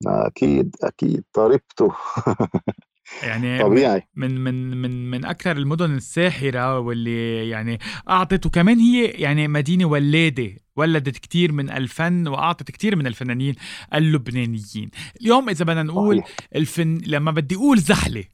أكيد 0.07 0.77
أكيد. 0.83 1.25
طربته 1.33 1.93
يعني 3.23 3.63
طبيعي. 3.63 4.03
من 4.15 4.41
من 4.45 4.77
من 4.83 5.11
من 5.11 5.25
أكثر 5.25 5.57
المدن 5.57 5.95
الساحرة 5.95 6.79
واللي 6.79 7.49
يعني 7.49 7.79
اعطت 8.09 8.47
وكمان 8.47 8.79
هي 8.79 9.05
يعني 9.07 9.49
مدينة 9.49 9.85
ولادة 9.85 10.51
ولدت 10.77 11.19
كتير 11.19 11.53
من 11.53 11.71
الفن 11.71 12.29
وأعطت 12.29 12.71
كتير 12.71 12.97
من 12.97 13.07
الفنانين 13.07 13.55
اللبنانيين. 13.95 14.91
اليوم 15.21 15.49
إذا 15.49 15.65
بدنا 15.65 15.83
نقول 15.83 16.19
صحيح. 16.19 16.37
الفن 16.57 16.99
لما 17.07 17.31
بدي 17.31 17.55
أقول 17.55 17.79
زحلة 17.79 18.25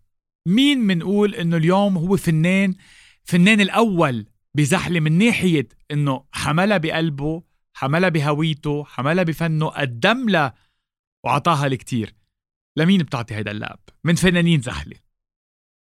مين 0.47 0.79
منقول 0.79 1.35
إنه 1.35 1.57
اليوم 1.57 1.97
هو 1.99 2.17
فنان 2.17 2.75
فنان 3.25 3.61
الأول 3.61 4.27
بزحلة 4.55 5.01
من 5.01 5.19
ناحية 5.19 5.69
إنه 5.91 6.25
حملها 6.33 6.77
بقلبه 6.79 7.43
حملها 7.75 8.09
بهويته 8.09 8.85
حملها 8.85 9.25
بفنه 9.25 9.67
قدم 9.67 10.29
لها 10.29 10.55
وعطاها 11.25 11.67
الكتير 11.67 12.15
لمين 12.77 13.03
بتعطي 13.03 13.35
هيدا 13.35 13.51
اللقب 13.51 13.79
من 14.05 14.15
فنانين 14.15 14.61
زحلة. 14.61 14.97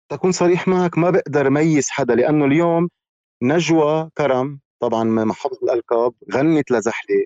تكون 0.08 0.32
صريح 0.32 0.68
معك 0.68 0.98
ما 0.98 1.10
بقدر 1.10 1.50
ميز 1.50 1.88
حدا 1.90 2.14
لأنه 2.14 2.44
اليوم 2.44 2.88
نجوى 3.42 4.10
كرم 4.16 4.60
طبعا 4.80 5.04
مع 5.04 5.34
حفظ 5.34 5.56
الألقاب 5.62 6.14
غنت 6.34 6.70
لزحلة. 6.70 7.24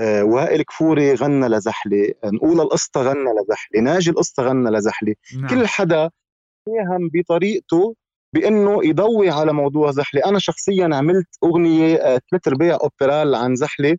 آه، 0.00 0.24
وائل 0.24 0.62
كفوري 0.62 1.14
غنى 1.14 1.48
لزحلة. 1.48 2.14
نقول 2.24 2.60
القسطى 2.60 3.00
غنى 3.00 3.30
لزحلة. 3.42 3.80
ناجي 3.80 4.10
القسطى 4.10 4.42
غنى 4.42 4.70
لزحلة. 4.70 5.14
نعم. 5.36 5.46
كل 5.46 5.66
حدا 5.66 6.10
ساهم 6.68 7.10
بطريقته 7.14 7.94
بأنه 8.34 8.84
يضوي 8.84 9.30
على 9.30 9.52
موضوع 9.52 9.90
زحلة. 9.90 10.22
أنا 10.26 10.38
شخصيا 10.38 10.88
عملت 10.92 11.28
أغنية 11.44 11.96
آه، 11.96 12.20
ثلاث 12.30 12.48
ارباع 12.48 12.78
أوبرال 12.82 13.34
عن 13.34 13.54
زحلة 13.54 13.96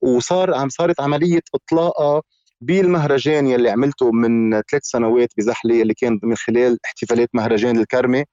وصار 0.00 0.54
عم 0.54 0.68
صارت 0.68 1.00
عملية 1.00 1.42
اطلاقها 1.54 2.22
بالمهرجان 2.66 3.46
يلي 3.46 3.70
عملته 3.70 4.12
من 4.12 4.50
ثلاث 4.62 4.82
سنوات 4.84 5.28
بزحلة 5.38 5.82
اللي 5.82 5.94
كان 5.94 6.20
من 6.22 6.36
خلال 6.36 6.78
احتفالات 6.84 7.28
مهرجان 7.34 7.78
الكرمة. 7.78 8.24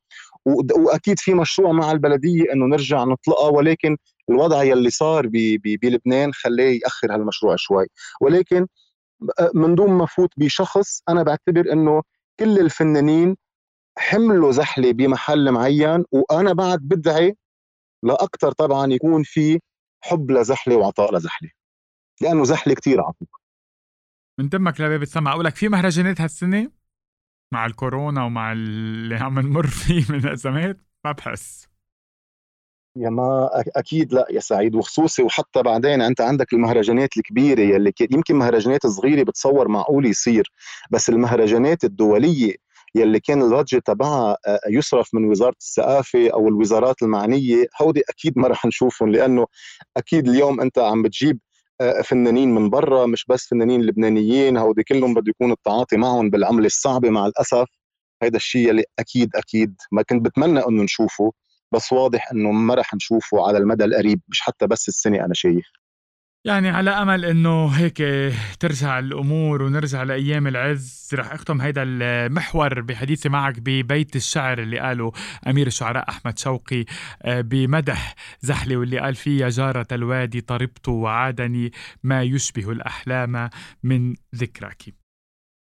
وأكيد 0.76 1.20
في 1.20 1.34
مشروع 1.34 1.72
مع 1.72 1.92
البلدية 1.92 2.44
إنه 2.54 2.66
نرجع 2.66 3.04
نطلقها 3.04 3.50
ولكن 3.50 3.98
الوضع 4.30 4.64
يلي 4.64 4.90
صار 4.90 5.28
بلبنان 5.66 6.34
خلاه 6.34 6.64
يأخر 6.84 7.14
هالمشروع 7.16 7.56
شوي. 7.56 7.88
ولكن 8.22 8.68
من 9.56 9.76
دون 9.76 9.92
ما 9.92 10.06
فوت 10.06 10.30
بشخص 10.38 11.02
أنا 11.10 11.24
بعتبر 11.24 11.74
إنه 11.74 12.02
كل 12.40 12.60
الفنانين 12.60 13.38
حملوا 13.98 14.52
زحلة 14.52 14.92
بمحل 14.92 15.52
معين 15.52 16.06
وأنا 16.12 16.54
بعد 16.54 16.80
بدعي 16.80 17.38
لاكثر 18.04 18.52
طبعا 18.52 18.94
يكون 18.94 19.24
في 19.24 19.60
حب 20.02 20.32
لزحلة 20.32 20.76
وعطاء 20.76 21.16
لزحلة. 21.16 21.50
لأنه 22.22 22.44
زحلة 22.44 22.74
كثير 22.74 23.02
عطوك 23.02 23.41
من 24.40 24.50
دمك 24.50 24.82
لباب 24.82 25.02
السما 25.02 25.32
أقول 25.32 25.46
لك 25.46 25.56
في 25.56 25.70
مهرجانات 25.70 26.22
هالسنة 26.22 26.72
مع 27.54 27.66
الكورونا 27.66 28.24
ومع 28.26 28.52
اللي 28.52 29.16
عم 29.16 29.40
نمر 29.40 29.68
فيه 29.82 30.06
من 30.10 30.28
ازمات 30.28 30.78
ما 31.06 31.12
بحس. 31.12 31.68
يا 32.98 33.10
ما 33.10 33.50
أكيد 33.76 34.14
لا 34.14 34.26
يا 34.30 34.40
سعيد. 34.40 34.76
وخصوصي 34.76 35.24
وحتى 35.24 35.64
بعدين 35.64 36.02
أنت 36.02 36.22
عندك 36.22 36.54
المهرجانات 36.54 37.18
الكبيرة 37.18 37.62
يلي 37.62 37.94
يمكن 38.12 38.36
مهرجانات 38.36 38.88
صغيرة 38.88 39.24
بتصور 39.24 39.68
معقول 39.68 40.06
يصير 40.06 40.52
بس 40.92 41.10
المهرجانات 41.10 41.84
الدولية 41.84 42.56
يلي 42.96 43.20
كان 43.20 43.42
البادجت 43.42 43.88
تبعها 43.88 44.38
يصرف 44.70 45.14
من 45.14 45.26
وزارة 45.26 45.56
الثقافة 45.62 46.30
أو 46.34 46.48
الوزارات 46.48 47.04
المعنية 47.04 47.66
هودي 47.82 48.02
أكيد 48.10 48.38
ما 48.40 48.48
رح 48.48 48.66
نشوفهم 48.66 49.12
لأنه 49.12 49.48
أكيد 49.98 50.28
اليوم 50.28 50.62
أنت 50.62 50.80
عم 50.80 51.02
بتجيب 51.04 51.40
فنانين 52.04 52.56
من 52.56 52.70
برا 52.70 53.06
مش 53.06 53.26
بس 53.30 53.48
فنانين 53.48 53.82
لبنانيين. 53.82 54.58
هودي 54.58 54.84
كلهم 54.84 55.14
بده 55.14 55.30
يكون 55.30 55.52
التعاطي 55.52 55.98
معهم 55.98 56.30
بالعمله 56.30 56.66
الصعبه 56.66 57.10
مع 57.10 57.26
الأسف. 57.26 57.68
هيدا 58.24 58.38
الشيء 58.38 58.70
اللي 58.72 58.84
أكيد 59.00 59.36
أكيد 59.36 59.76
ما 59.92 60.02
كنت 60.04 60.26
بتمنى 60.26 60.60
إنه 60.68 60.84
نشوفه 60.84 61.32
بس 61.74 61.94
واضح 61.94 62.32
إنه 62.32 62.52
ما 62.52 62.76
رح 62.76 62.94
نشوفه 62.94 63.48
على 63.48 63.58
المدى 63.58 63.86
القريب 63.86 64.22
مش 64.30 64.42
حتى 64.42 64.68
بس 64.68 64.88
السنة 64.88 65.26
أنا 65.26 65.34
شايف. 65.34 65.81
يعني 66.46 66.70
على 66.70 66.90
أمل 66.90 67.26
إنه 67.26 67.68
هيك 67.68 67.98
ترجع 68.60 69.00
الأمور 69.00 69.62
ونرجع 69.62 70.04
لأيام 70.04 70.48
العز 70.48 71.10
رح 71.14 71.32
أختم 71.32 71.62
هيدا 71.62 71.84
المحور 71.84 72.82
بحديثي 72.82 73.30
معك 73.30 73.60
ببيت 73.60 74.16
الشعر 74.16 74.62
اللي 74.62 74.80
قاله 74.80 75.12
أمير 75.48 75.68
الشعراء 75.68 76.10
أحمد 76.10 76.40
شوقي 76.40 76.86
آه، 77.22 77.42
بمدح 77.42 78.16
زحلة 78.40 78.78
واللي 78.78 79.00
قال 79.00 79.16
فيه 79.16 79.44
يا 79.44 79.50
جارة 79.50 79.88
الوادي 79.92 80.42
طربت 80.42 80.90
وعادني 80.90 81.72
ما 82.04 82.24
يشبه 82.24 82.72
الأحلام 82.72 83.50
من 83.84 84.16
ذكرك. 84.36 84.96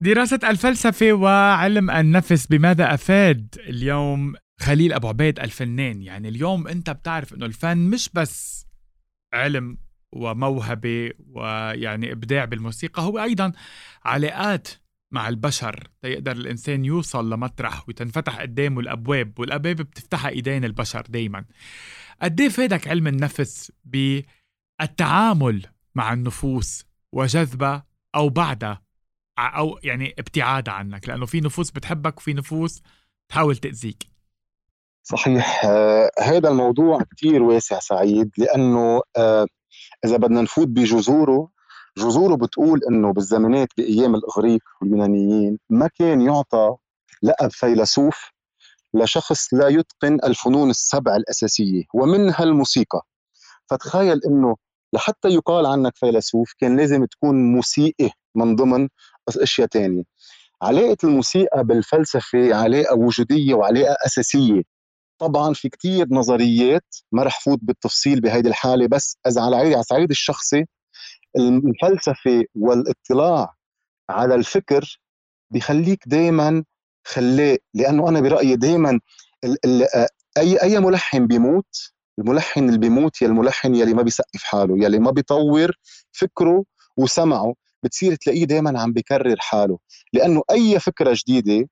دراسة 0.03 0.41
الفلسفة 0.45 1.13
وعلم 1.13 1.91
النفس 1.91 2.47
بماذا 2.47 2.95
أفاد 2.95 3.55
اليوم 3.59 4.35
خليل 4.61 4.93
أبو 4.93 5.09
عبيد 5.09 5.41
الفنان؟ 5.41 6.03
يعني 6.03 6.29
اليوم 6.29 6.69
أنت 6.69 6.91
بتعرف 6.91 7.35
أنه 7.35 7.47
الفن 7.47 7.79
مش 7.79 8.11
بس 8.15 8.67
علم 9.35 9.90
وموهبة 10.13 11.11
ويعني 11.33 12.13
إبداع 12.13 12.45
بالموسيقى 12.45 13.03
هو 13.03 13.19
أيضا 13.19 13.53
علاقات 14.05 14.69
مع 15.13 15.29
البشر 15.29 15.89
تيقدر 16.03 16.33
الإنسان 16.33 16.85
يوصل 16.85 17.33
لمطرح 17.33 17.89
وتنفتح 17.89 18.41
قدامه 18.41 18.81
الأبواب 18.81 19.39
والأبواب 19.39 19.77
بتفتحها 19.77 20.31
إيدين 20.31 20.65
البشر 20.65 21.03
دايما. 21.09 21.45
قد 22.23 22.49
فادك 22.49 22.89
علم 22.89 23.07
النفس 23.07 23.73
بالتعامل 23.85 25.67
مع 25.95 26.13
النفوس 26.13 26.85
وجذبها 27.13 27.87
أو 28.15 28.29
بعدها 28.29 28.83
أو 29.39 29.79
يعني 29.83 30.15
ابتعادها 30.19 30.75
عنك؟ 30.75 31.09
لأنه 31.09 31.27
في 31.27 31.41
نفوس 31.41 31.71
بتحبك 31.71 32.19
وفي 32.19 32.33
نفوس 32.33 32.83
تحاول 33.29 33.57
تأذيك. 33.57 34.07
صحيح. 35.03 35.65
آه 35.65 36.11
هذا 36.19 36.49
الموضوع 36.49 37.03
كثير 37.17 37.43
واسع 37.43 37.79
سعيد 37.79 38.31
لأنه 38.39 39.03
آه 39.17 39.47
إذا 40.05 40.17
بدنا 40.17 40.43
نفوت 40.43 40.69
بجذوره 40.69 41.51
جذوره 41.99 42.35
بتقول 42.35 42.81
إنه 42.91 43.13
بالزمانات 43.13 43.69
بأيام 43.77 44.15
الإغريق 44.15 44.61
واليونانيين 44.83 45.59
ما 45.71 45.89
كان 45.99 46.21
يعطى 46.21 46.77
لقب 47.23 47.51
فيلسوف 47.51 48.31
لشخص 48.95 49.55
لا 49.55 49.69
يتقن 49.69 50.19
الفنون 50.25 50.71
السبع 50.71 51.17
الأساسية 51.17 51.83
ومنها 51.95 52.43
الموسيقى. 52.43 53.03
فتخيل 53.71 54.21
إنه 54.27 54.57
لحتى 54.93 55.29
يقال 55.29 55.67
عنك 55.67 55.97
فيلسوف 55.97 56.53
كان 56.59 56.77
لازم 56.77 57.05
تكون 57.05 57.53
موسيقي 57.53 58.11
من 58.35 58.57
ضمن 58.57 58.89
أشياء 59.29 59.67
تانية. 59.67 60.03
علاقة 60.63 60.97
الموسيقى 61.05 61.65
بالفلسفة 61.65 62.55
علاقة 62.55 62.95
وجودية 62.97 63.55
وعلاقة 63.55 63.97
أساسية. 64.07 64.63
طبعا 65.21 65.55
في 65.55 65.69
كتير 65.69 66.07
نظريات 66.11 66.97
ما 67.13 67.23
رح 67.23 67.41
فوت 67.45 67.59
بالتفصيل 67.63 68.21
بهيدي 68.21 68.49
الحالة 68.49 68.87
بس 68.89 69.19
إذا 69.27 69.43
على 69.43 69.57
على 69.57 69.83
صعيد 69.83 70.11
الشخصي 70.11 70.67
الفلسفه 71.37 72.45
والاطلاع 72.55 73.55
على 74.11 74.35
الفكر 74.35 75.01
بخليك 75.53 76.03
دائما 76.07 76.65
خلاق 77.07 77.59
لأنه 77.75 78.09
أنا 78.09 78.21
برأيي 78.21 78.57
دائما 78.57 79.01
اي 80.39 80.63
أي 80.63 80.79
ملحن 80.81 81.27
بيموت 81.27 81.93
الملحن 82.19 82.69
اللي 82.69 82.79
بيموت 82.79 83.23
يا 83.23 83.27
الملحن 83.27 83.75
يلي 83.75 83.95
ما 83.95 84.03
بيسقف 84.03 84.43
حاله 84.43 84.85
يلي 84.85 84.99
ما 84.99 85.11
بيطور 85.11 85.73
فكره 86.13 86.65
وسمعه 86.97 87.55
بتصير 87.85 88.15
تلاقيه 88.15 88.45
دائما 88.45 88.81
عم 88.81 88.93
بكرر 88.93 89.37
حاله 89.39 89.79
لأنه 90.13 90.43
أي 90.51 90.81
فكرة 90.81 91.17
جديدة 91.19 91.69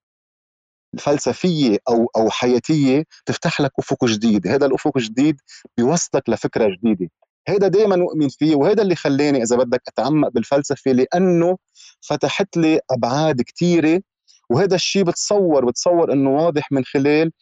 فلسفية 0.98 1.78
أو 1.88 2.10
أو 2.16 2.30
حياتية 2.30 3.04
تفتح 3.26 3.60
لك 3.60 3.72
أفق 3.78 4.04
جديد. 4.04 4.46
هذا 4.46 4.66
الأفق 4.66 4.96
الجديد 4.96 5.40
بيوصلك 5.76 6.28
لفكرة 6.28 6.68
جديدة. 6.76 7.10
هذا 7.48 7.68
دائما 7.68 7.94
اؤمن 7.94 8.28
فيه 8.28 8.54
وهذا 8.56 8.82
اللي 8.82 8.94
خلاني 8.94 9.42
إذا 9.42 9.56
بدك 9.56 9.82
أتعمق 9.88 10.28
بالفلسفة 10.28 10.92
لأنه 10.92 11.56
فتحت 12.00 12.56
لي 12.56 12.80
أبعاد 12.90 13.42
كثيره 13.42 14.00
وهذا 14.50 14.74
الشيء 14.74 15.02
بتصور 15.02 15.64
بتصور 15.64 16.12
إنه 16.12 16.30
واضح 16.30 16.72
من 16.72 16.84
خلال 16.84 17.32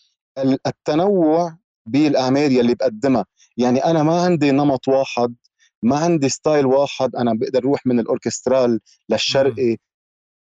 التنوع 0.66 1.56
بالأعمال 1.86 2.52
يلي 2.52 2.74
بقدمها. 2.74 3.24
يعني 3.56 3.84
أنا 3.84 4.02
ما 4.02 4.22
عندي 4.22 4.50
نمط 4.50 4.88
واحد 4.88 5.34
ما 5.82 5.96
عندي 5.98 6.28
style 6.28 6.66
واحد 6.66 7.16
أنا 7.16 7.34
بقدر 7.34 7.58
أروح 7.58 7.86
من 7.86 8.00
ال 8.00 8.08
orchestral 8.08 8.80
للشرقي. 9.08 9.76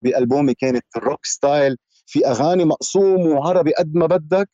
بألبومي 0.02 0.54
كانت 0.54 0.84
ال 0.96 1.02
rock 1.02 1.26
style. 1.26 1.76
في 2.06 2.26
أغاني 2.26 2.64
مقسوم 2.64 3.26
وعربي 3.26 3.72
قد 3.74 3.94
ما 3.94 4.06
بدك 4.06 4.50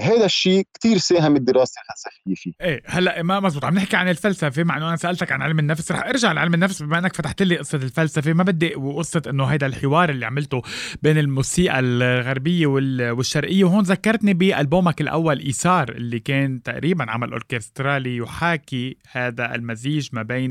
هذا 0.00 0.24
الشيء 0.24 0.66
كتير 0.74 0.98
ساهم 0.98 1.36
الدراسة 1.36 1.80
الفلسفية 1.80 2.34
فيه. 2.34 2.52
إيه 2.60 2.82
هلأ 2.86 3.22
ما 3.22 3.40
مزبوط. 3.40 3.64
عم 3.64 3.74
نحكي 3.74 3.96
عن 3.96 4.08
الفلسفة 4.08 4.64
مع 4.64 4.76
إنه 4.76 4.88
أنا 4.88 4.96
سألتك 4.96 5.32
عن 5.32 5.42
علم 5.42 5.58
النفس 5.58 5.92
رح 5.92 6.06
أرجع 6.06 6.32
لعلم 6.32 6.54
النفس. 6.54 6.82
بما 6.82 6.98
إنك 6.98 7.16
فتحت 7.16 7.42
لي 7.42 7.56
قصة 7.56 7.78
الفلسفة 7.78 8.32
ما 8.32 8.42
بدي 8.42 8.74
وقصة 8.76 9.22
إنه 9.26 9.44
هيدا 9.44 9.66
الحوار 9.66 10.10
اللي 10.10 10.26
عملته 10.26 10.62
بين 11.02 11.18
الموسيقى 11.18 11.80
الغربية 11.80 12.66
والشرقية. 12.66 13.64
وهون 13.64 13.82
ذكرتني 13.84 14.34
بألبومك 14.34 15.00
الأول 15.00 15.38
إيثار 15.38 15.88
اللي 15.88 16.20
كان 16.20 16.62
تقريبا 16.62 17.10
عمل 17.10 17.32
أوركسترالي 17.32 18.16
يحاكي 18.16 18.96
هذا 19.10 19.54
المزيج 19.54 20.08
ما 20.12 20.22
بين 20.22 20.50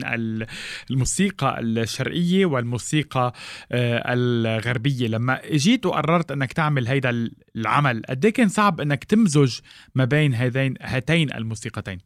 الموسيقى 0.91 1.59
الشرقية 1.59 2.45
والموسيقى 2.45 3.33
آه، 3.71 4.03
الغربية. 4.07 5.07
لما 5.07 5.41
جيت 5.51 5.85
وقررت 5.85 6.31
إنك 6.31 6.53
تعمل 6.53 6.87
هيدا 6.87 7.29
العمل. 7.55 8.01
قد 8.09 8.25
إيه 8.25 8.33
كان 8.33 8.49
صعب 8.49 8.81
إنك 8.81 9.03
تمزج 9.03 9.59
ما 9.95 10.05
بين 10.05 10.33
هذين 10.33 10.73
هاتين 10.81 11.33
الموسيقتين؟ 11.33 11.99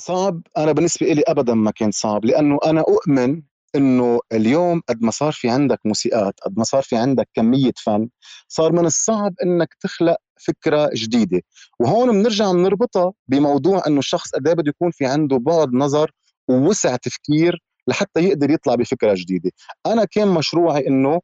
صعب. 0.00 0.42
أنا 0.56 0.72
بالنسبة 0.72 1.06
لي 1.06 1.22
ابدا 1.28 1.54
ما 1.54 1.70
كان 1.70 1.90
صعب 1.90 2.24
لأنه 2.24 2.58
أنا 2.66 2.80
أؤمن 2.80 3.42
إنه 3.76 4.20
اليوم 4.32 4.82
قد 4.88 5.02
ما 5.02 5.10
صار 5.10 5.32
في 5.32 5.50
عندك 5.50 5.80
موسيقات 5.84 6.40
قد 6.40 6.58
ما 6.58 6.64
صار 6.64 6.82
في 6.82 6.96
عندك 6.96 7.28
كمية 7.34 7.72
فن 7.84 8.08
صار 8.48 8.72
من 8.72 8.86
الصعب 8.86 9.34
إنك 9.42 9.74
تخلق 9.80 10.16
فكرة 10.46 10.90
جديدة. 10.94 11.42
وهون 11.80 12.12
بنرجع 12.12 12.52
بنربطها 12.52 13.12
بموضوع 13.28 13.82
إنه 13.86 13.98
الشخص 13.98 14.30
قد 14.30 14.48
إيه 14.48 14.54
بده 14.54 14.68
يكون 14.68 14.90
في 14.90 15.06
عنده 15.06 15.36
بعد 15.36 15.72
نظر 15.72 16.10
ووسع 16.48 16.96
تفكير 16.96 17.62
لحتى 17.88 18.20
يقدر 18.20 18.50
يطلع 18.50 18.74
بفكرة 18.74 19.14
جديدة. 19.16 19.50
أنا 19.86 20.04
كان 20.04 20.28
مشروعي 20.28 20.86
إنه 20.86 21.20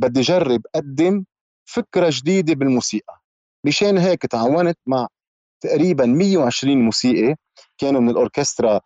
بدي 0.00 0.20
أجرب 0.20 0.60
أقدم 0.74 1.24
فكرة 1.64 2.10
جديدة 2.12 2.54
بالموسيقى. 2.54 3.20
مشان 3.66 3.98
هيك 3.98 4.22
تعاونت 4.22 4.78
مع 4.86 5.08
تقريبا 5.60 6.06
120 6.06 6.76
موسيقي 6.84 7.36
كانوا 7.78 8.00
من 8.00 8.10
الأوركسترا 8.10 8.80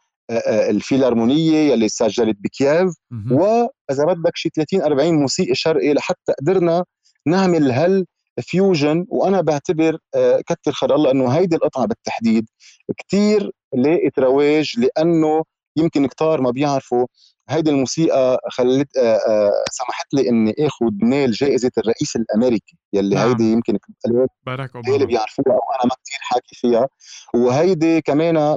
الفيلارمونية 0.47 1.73
يلي 1.73 1.89
سجلت 1.89 2.37
بكييف. 2.41 2.93
واذا 3.31 4.05
بدك 4.05 4.37
شي 4.37 4.49
30 4.49 4.83
40 4.83 5.15
موسيقي 5.15 5.55
شرقي 5.55 5.95
لحتى 5.95 6.33
قدرنا 6.41 6.85
نعمل 7.27 7.71
هال 7.71 8.07
فيوجن 8.41 9.07
وأنا 9.09 9.41
بعتبر 9.41 9.99
كتر 10.47 10.73
خير 10.73 10.95
الله 10.95 11.11
إنه 11.11 11.29
هيدي 11.29 11.57
القطعة 11.57 11.87
بالتحديد 11.87 12.47
كتير 12.99 13.51
لاقت 13.75 14.19
رواج 14.19 14.75
لأنه 14.79 15.45
يمكن 15.77 16.07
كتار 16.07 16.41
ما 16.41 16.51
بيعرفوا 16.51 17.07
هيدي 17.49 17.71
الموسيقى 17.71 18.39
خلت 18.51 18.97
آه، 18.97 19.17
آه، 19.17 19.53
سمحت 19.71 20.15
لي 20.15 20.29
إني 20.29 20.55
آخذ 20.59 20.91
نيل 21.03 21.31
جائزة 21.31 21.71
الرئيس 21.79 22.17
الأمريكي 22.17 22.77
يلي 22.93 23.15
نعم. 23.15 23.29
هيدي 23.29 23.53
يمكن 23.53 23.79
باراك 24.47 24.77
اللي 24.77 24.91
اوباما 24.91 25.05
بيعرفوها 25.05 25.53
أو 25.57 25.61
أنا 25.75 25.85
ما 25.85 25.95
كثير 26.05 26.19
حاكي 26.21 26.55
فيها. 26.55 26.89
وهيدي 27.35 28.01
كمان 28.01 28.57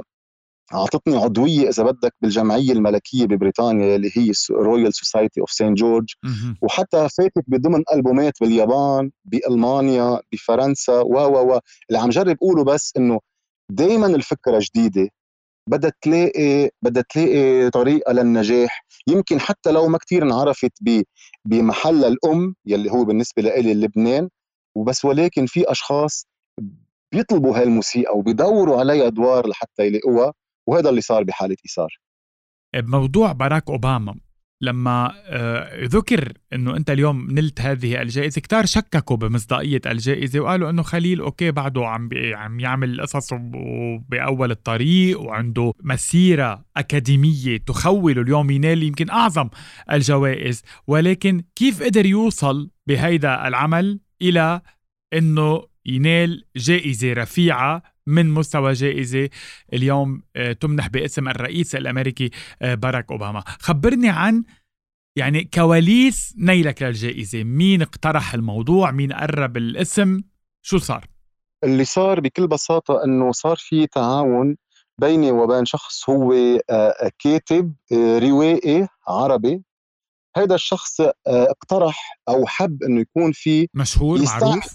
أعطتني 0.74 1.16
عضوية 1.16 1.68
إذا 1.68 1.82
بدك 1.82 2.14
بالجمعية 2.20 2.72
الملكية 2.72 3.26
ببريطانيا 3.26 3.96
اللي 3.96 4.10
هي 4.14 4.32
Royal 4.50 4.94
Society 4.94 5.40
of 5.40 5.50
Saint 5.50 5.74
George. 5.74 6.06
وحتى 6.62 7.08
فاتت 7.18 7.44
بضمن 7.46 7.82
ألبومات 7.94 8.32
باليابان 8.40 9.10
بألمانيا 9.24 10.20
بفرنسا 10.32 11.00
و 11.00 11.14
و 11.14 11.54
و. 11.54 11.60
اللي 11.88 12.00
عم 12.00 12.08
جرب 12.08 12.36
أقوله 12.36 12.64
بس 12.64 12.92
إنه 12.96 13.20
دائما 13.70 14.06
الفكرة 14.06 14.60
جديدة. 14.62 15.08
بدها 15.68 15.92
تلاقي 16.02 16.70
بدها 16.82 17.02
تلاقي 17.10 17.70
طريقة 17.70 18.12
للنجاح. 18.12 18.84
يمكن 19.08 19.40
حتى 19.40 19.70
لو 19.72 19.88
ما 19.88 19.98
كثير 19.98 20.22
انعرفت 20.22 20.72
ب- 20.80 21.02
بمحلها 21.44 22.08
الأم 22.08 22.54
يلي 22.66 22.90
هو 22.90 23.04
بالنسبة 23.04 23.42
لإلي 23.42 23.74
لبنان 23.74 24.28
وبس 24.74 25.04
ولكن 25.04 25.46
في 25.46 25.70
أشخاص 25.70 26.26
بيطلبوا 27.12 27.56
هاي 27.58 27.62
الموسيقى 27.62 28.18
وبيدوروا 28.18 28.80
عليها 28.80 29.06
أدوار 29.06 29.48
لحتى 29.48 29.86
يلاقوها 29.86 30.32
وهذا 30.66 30.90
اللي 30.90 31.00
صار 31.00 31.24
بحالة 31.24 31.56
إيثار. 31.66 31.98
بموضوع 32.74 33.32
باراك 33.32 33.70
أوباما 33.70 34.14
لما 34.62 35.14
آه، 35.26 35.84
ذكر 35.84 36.32
إنه 36.52 36.76
أنت 36.76 36.90
اليوم 36.90 37.30
نلت 37.30 37.60
هذه 37.60 38.02
الجائزة 38.02 38.40
كتار 38.40 38.66
شككوا 38.66 39.16
بمصداقية 39.16 39.80
الجائزة 39.86 40.40
وقالوا 40.40 40.70
إنه 40.70 40.82
خليل 40.82 41.20
okay 41.20 41.50
بعده 41.50 41.86
عم 41.86 42.08
عم 42.34 42.60
يعمل 42.60 43.00
قصص 43.00 43.32
باول 44.08 44.50
الطريق 44.50 45.20
وعنده 45.20 45.72
مسيرة 45.82 46.64
أكاديمية 46.76 47.56
تخول 47.56 48.18
اليوم 48.18 48.50
ينال 48.50 48.82
يمكن 48.82 49.10
أعظم 49.10 49.48
الجوائز. 49.92 50.62
ولكن 50.86 51.42
كيف 51.56 51.82
قدر 51.82 52.06
يوصل 52.06 52.70
بهيدا 52.86 53.48
العمل 53.48 54.00
إلى 54.22 54.60
إنه 55.12 55.62
ينال 55.86 56.44
جائزة 56.56 57.12
رفيعة 57.12 57.82
من 58.06 58.30
مستوى 58.30 58.72
جائزة 58.72 59.28
اليوم 59.72 60.22
آه، 60.36 60.52
تمنح 60.52 60.88
باسم 60.88 61.28
الرئيس 61.28 61.74
الأمريكي 61.74 62.30
آه، 62.62 62.74
باراك 62.74 63.10
أوباما. 63.12 63.44
خبرني 63.46 64.08
عن 64.08 64.44
يعني 65.16 65.44
كواليس 65.44 66.34
نيلك 66.38 66.82
للجائزة. 66.82 67.44
مين 67.44 67.82
اقترح 67.82 68.34
الموضوع؟ 68.34 68.90
مين 68.90 69.12
قرب 69.12 69.56
الاسم؟ 69.56 70.22
شو 70.62 70.78
صار؟ 70.78 71.06
اللي 71.64 71.84
صار 71.84 72.20
بكل 72.20 72.46
بساطة 72.46 73.04
إنه 73.04 73.32
صار 73.32 73.56
في 73.56 73.86
تعاون 73.86 74.56
بيني 74.98 75.32
وبين 75.32 75.64
شخص 75.64 76.10
هو 76.10 76.32
آه، 76.70 77.10
كاتب 77.18 77.74
روائي 77.92 78.88
عربي. 79.08 79.62
هذا 80.36 80.54
الشخص 80.54 81.00
اقترح 81.26 82.18
أو 82.28 82.46
حب 82.46 82.82
إنه 82.82 83.00
يكون 83.00 83.32
في 83.32 83.68
مشهور 83.74 84.22
معروف؟ 84.22 84.74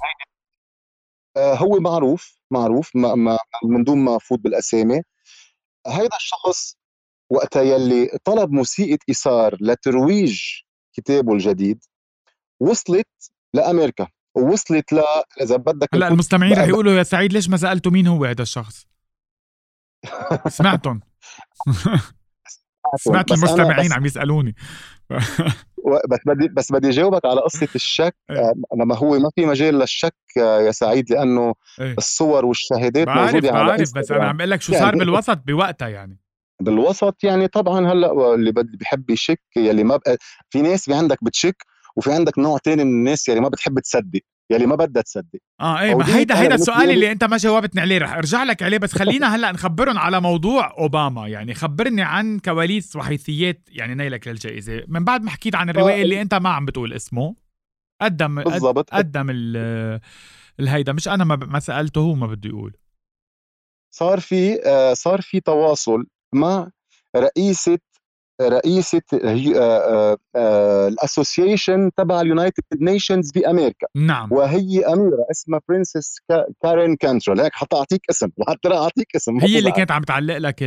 هو 1.37 1.79
معروف. 1.79 2.36
معروف 2.51 2.95
ما 2.95 3.15
ما 3.15 3.37
من 3.63 3.83
دون 3.83 3.97
ما 3.97 4.15
أفوت 4.15 4.39
بالأسامي. 4.39 5.01
هيدا 5.87 6.15
الشخص 6.15 6.77
وقتها 7.29 7.61
يلي 7.61 8.09
طلب 8.23 8.51
موسيقى 8.51 8.97
إيثار 9.09 9.57
لترويج 9.61 10.41
كتابه 10.93 11.33
الجديد 11.33 11.83
وصلت 12.59 13.07
لأمريكا 13.53 14.07
ووصلت 14.35 14.93
ل 14.93 15.01
إذا 15.41 15.55
بدك 15.55 15.87
هلأ 15.93 16.07
المستمعين 16.07 16.53
رح 16.53 16.67
يقولوا 16.67 16.93
يا 16.93 17.03
سعيد 17.03 17.33
ليش 17.33 17.49
ما 17.49 17.57
سألتوا 17.57 17.91
مين 17.91 18.07
هو 18.07 18.25
هذا 18.25 18.41
الشخص؟ 18.41 18.87
سمعتهم. 20.47 21.01
سمعت 22.95 23.31
بس 23.31 23.37
المستمعين 23.39 23.85
بس- 23.87 23.91
عم 23.93 24.05
يسألوني 24.05 24.55
بس 26.09 26.19
بدي 26.25 26.47
بس 26.47 26.71
بدي 26.71 26.89
جاوبك 26.89 27.25
على 27.25 27.41
قصة 27.41 27.67
الشك 27.75 28.15
إيه. 28.29 28.37
آه، 28.37 28.53
لما 28.79 28.95
هو 28.97 29.19
ما 29.19 29.29
في 29.35 29.45
مجال 29.45 29.73
للشك 29.79 30.15
آه، 30.39 30.61
يا 30.61 30.71
سعيد 30.71 31.11
لأنه 31.11 31.53
إيه. 31.81 31.95
الصور 31.97 32.45
والشهادات 32.45 33.07
بعرف 33.07 33.33
موجودة 33.33 33.51
على 33.53 33.65
بعرف 33.67 33.81
بس 33.81 33.95
إنستغرام. 33.97 34.21
أنا 34.21 34.29
عم 34.29 34.37
بقول 34.37 34.49
لك 34.51 34.61
شو 34.61 34.73
يعني 34.73 34.85
صار. 34.85 34.95
بالوسط 34.95 35.37
بوقتها 35.47 35.87
يعني 35.87 36.19
بالوسط 36.61 37.23
يعني 37.23 37.47
طبعا 37.47 37.91
هلأ 37.91 38.33
اللي 38.35 38.51
بحب 38.51 39.09
يشك 39.09 39.41
يلي 39.57 39.83
ما 39.83 39.97
بقى 39.97 40.17
في 40.49 40.61
ناس 40.61 40.85
في 40.85 40.93
عندك 40.93 41.23
بتشك 41.23 41.55
وفي 41.95 42.11
عندك 42.13 42.39
نوع 42.39 42.57
تاني 42.57 42.83
من 42.83 42.89
الناس 42.91 43.29
يلي 43.29 43.39
ما 43.39 43.49
بتحب 43.49 43.79
تصدق 43.79 44.21
يلي 44.51 44.65
ما 44.65 44.75
بدها 44.75 45.01
تصدق. 45.03 45.39
آه 45.61 45.79
إيه 45.79 45.95
ما 45.95 46.15
هيدا 46.15 46.39
هيدا 46.41 46.55
السؤال 46.55 46.87
لي- 46.87 46.93
اللي 46.93 47.11
أنت 47.11 47.23
ما 47.23 47.37
جاوبتني 47.37 47.81
عليه 47.81 47.97
رح 47.97 48.13
أرجع 48.13 48.43
لك 48.43 48.63
عليه 48.63 48.77
بس 48.77 48.93
خلينا 48.93 49.27
هلأ 49.35 49.51
نخبرهم 49.51 49.97
على 49.97 50.21
موضوع 50.21 50.73
أوباما. 50.77 51.27
يعني 51.27 51.53
خبرني 51.53 52.01
عن 52.01 52.39
كواليس 52.39 52.95
وحيثيات 52.95 53.69
يعني 53.71 53.95
نيلك 53.95 54.27
للجائزة. 54.27 54.83
من 54.87 55.03
بعد 55.03 55.23
ما 55.23 55.29
حكيت 55.29 55.55
عن 55.55 55.69
الروائي 55.69 56.01
اللي 56.01 56.21
أنت 56.21 56.33
ما 56.33 56.49
عم 56.49 56.65
بتقول 56.65 56.93
اسمه 56.93 57.35
قدم 58.01 58.39
قد- 58.39 58.51
بالضبط. 58.51 58.89
قدم 58.89 59.27
ال- 59.29 59.99
الهيدا. 60.59 60.93
مش 60.93 61.07
أنا 61.07 61.23
ما 61.23 61.59
سألته 61.59 62.01
هو 62.01 62.13
ما 62.15 62.27
بده 62.27 62.49
يقول. 62.49 62.73
صار 63.95 64.19
في 64.19 64.59
آه، 64.65 64.93
صار 64.93 65.21
في 65.21 65.39
تواصل 65.39 66.05
مع 66.35 66.69
رئيسة 67.15 67.79
رئيسة 68.41 69.01
ال 70.35 70.48
association 70.48 71.91
تبع 71.97 72.21
ال 72.21 72.27
United 72.27 72.63
Nations 72.81 73.31
بأمريكا. 73.31 73.87
نعم. 73.95 74.31
وهي 74.31 74.85
أميرة 74.85 75.25
اسمها 75.31 75.61
princess 75.69 76.15
كارين 76.63 76.95
كانترول 76.95 77.39
هيك 77.39 77.53
حتى 77.53 77.75
أعطيك 77.75 78.01
اسم. 78.09 78.27
حتى 78.47 78.67
أعطيك 78.73 79.15
اسم 79.15 79.37
هي 79.39 79.59
اللي 79.59 79.71
كانت 79.71 79.91
عم 79.91 80.03
تعلق 80.03 80.37
لك 80.37 80.63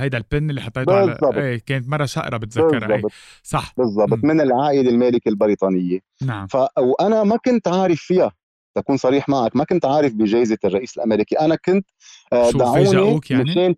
هيدا 0.00 0.18
ال 0.18 0.26
pin 0.26 0.50
اللي 0.50 0.60
حطيته 0.60 0.94
على. 0.94 1.18
إيه 1.34 1.62
كانت 1.66 1.88
مرة 1.88 2.04
شقرة 2.04 2.36
بتذكرها. 2.36 2.96
إيه 2.96 3.02
صح. 3.42 3.74
بالضبط. 3.76 4.24
من 4.24 4.40
العائلة 4.40 4.90
المالكه 4.90 5.28
البريطانية. 5.28 5.98
نعم. 6.22 6.46
ف 6.46 6.56
وأنا 6.78 7.24
ما 7.24 7.36
كنت 7.36 7.68
عارف 7.68 8.00
فيها 8.00 8.32
تكون 8.76 8.96
صريح 8.96 9.28
معك 9.28 9.56
ما 9.56 9.64
كنت 9.64 9.84
عارف 9.84 10.12
بجائزة 10.12 10.58
الرئيس 10.64 10.96
الأمريكي. 10.96 11.34
أنا 11.40 11.56
كنت 11.56 11.86
آه، 12.32 12.50
دعوني 12.50 13.20
يعني؟ 13.30 13.44
مشان 13.44 13.74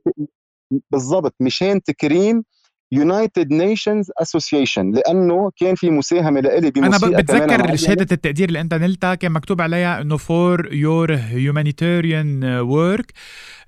بالضبط 0.91 1.35
مشان 1.41 1.83
تكريم 1.83 2.45
United 2.93 3.53
Nations 3.53 4.11
Association 4.23 4.91
لأنه 4.93 5.51
كان 5.57 5.75
في 5.75 5.91
مساهمة 5.91 6.41
لإلي 6.41 6.73
أنا 6.77 6.89
بموسيقى 6.89 7.23
كمان 7.23 7.47
بتذكر. 7.57 7.77
شهادة 7.77 8.07
التقدير 8.13 8.49
اللي 8.49 8.61
أنت 8.61 8.75
نلتها 8.75 9.15
كان 9.15 9.33
مكتوب 9.33 9.61
عليها 9.61 10.01
إنه 10.01 10.17
for 10.17 10.75
your 10.75 11.17
humanitarian 11.17 12.43
work 12.71 13.07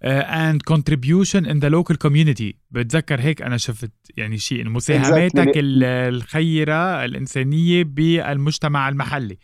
and 0.05 0.63
contribution 0.73 1.45
in 1.45 1.57
the 1.61 1.71
local 1.71 1.97
community 2.09 2.55
بتذكر 2.71 3.21
هيك 3.21 3.43
أنا 3.43 3.57
شفت 3.57 3.91
يعني 4.17 4.39
شيء 4.39 4.69
مساهماتك 4.69 5.39
Exactly. 5.49 5.53
ال- 5.57 5.85
الخيرة 5.85 7.05
الإنسانية 7.05 7.85
بالمجتمع 7.85 8.89
المحلي 8.89 9.39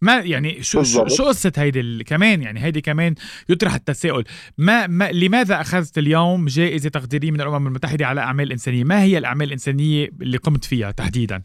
ما 0.00 0.20
يعني 0.20 0.62
شو 0.62 0.62
شو, 0.62 0.78
بالضبط. 0.78 1.10
شو 1.10 1.24
قصة 1.24 1.52
هيدي 1.56 2.04
كمان؟ 2.04 2.42
يعني 2.42 2.64
هيدي 2.64 2.80
كمان 2.80 3.14
يطرح 3.48 3.74
التساؤل. 3.74 4.24
ما, 4.58 4.86
ما 4.86 5.12
لماذا 5.12 5.60
أخذت 5.60 5.98
اليوم 5.98 6.46
جائزة 6.46 6.88
تقديرية 6.88 7.30
من 7.30 7.40
الأمم 7.40 7.66
المتحدة 7.66 8.06
على 8.06 8.20
أعمال 8.20 8.52
إنسانية؟ 8.52 8.84
ما 8.84 9.02
هي 9.02 9.18
الأعمال 9.18 9.46
الإنسانية 9.46 10.08
اللي 10.22 10.36
قمت 10.36 10.64
فيها 10.64 10.90
تحديدا؟ 10.90 11.42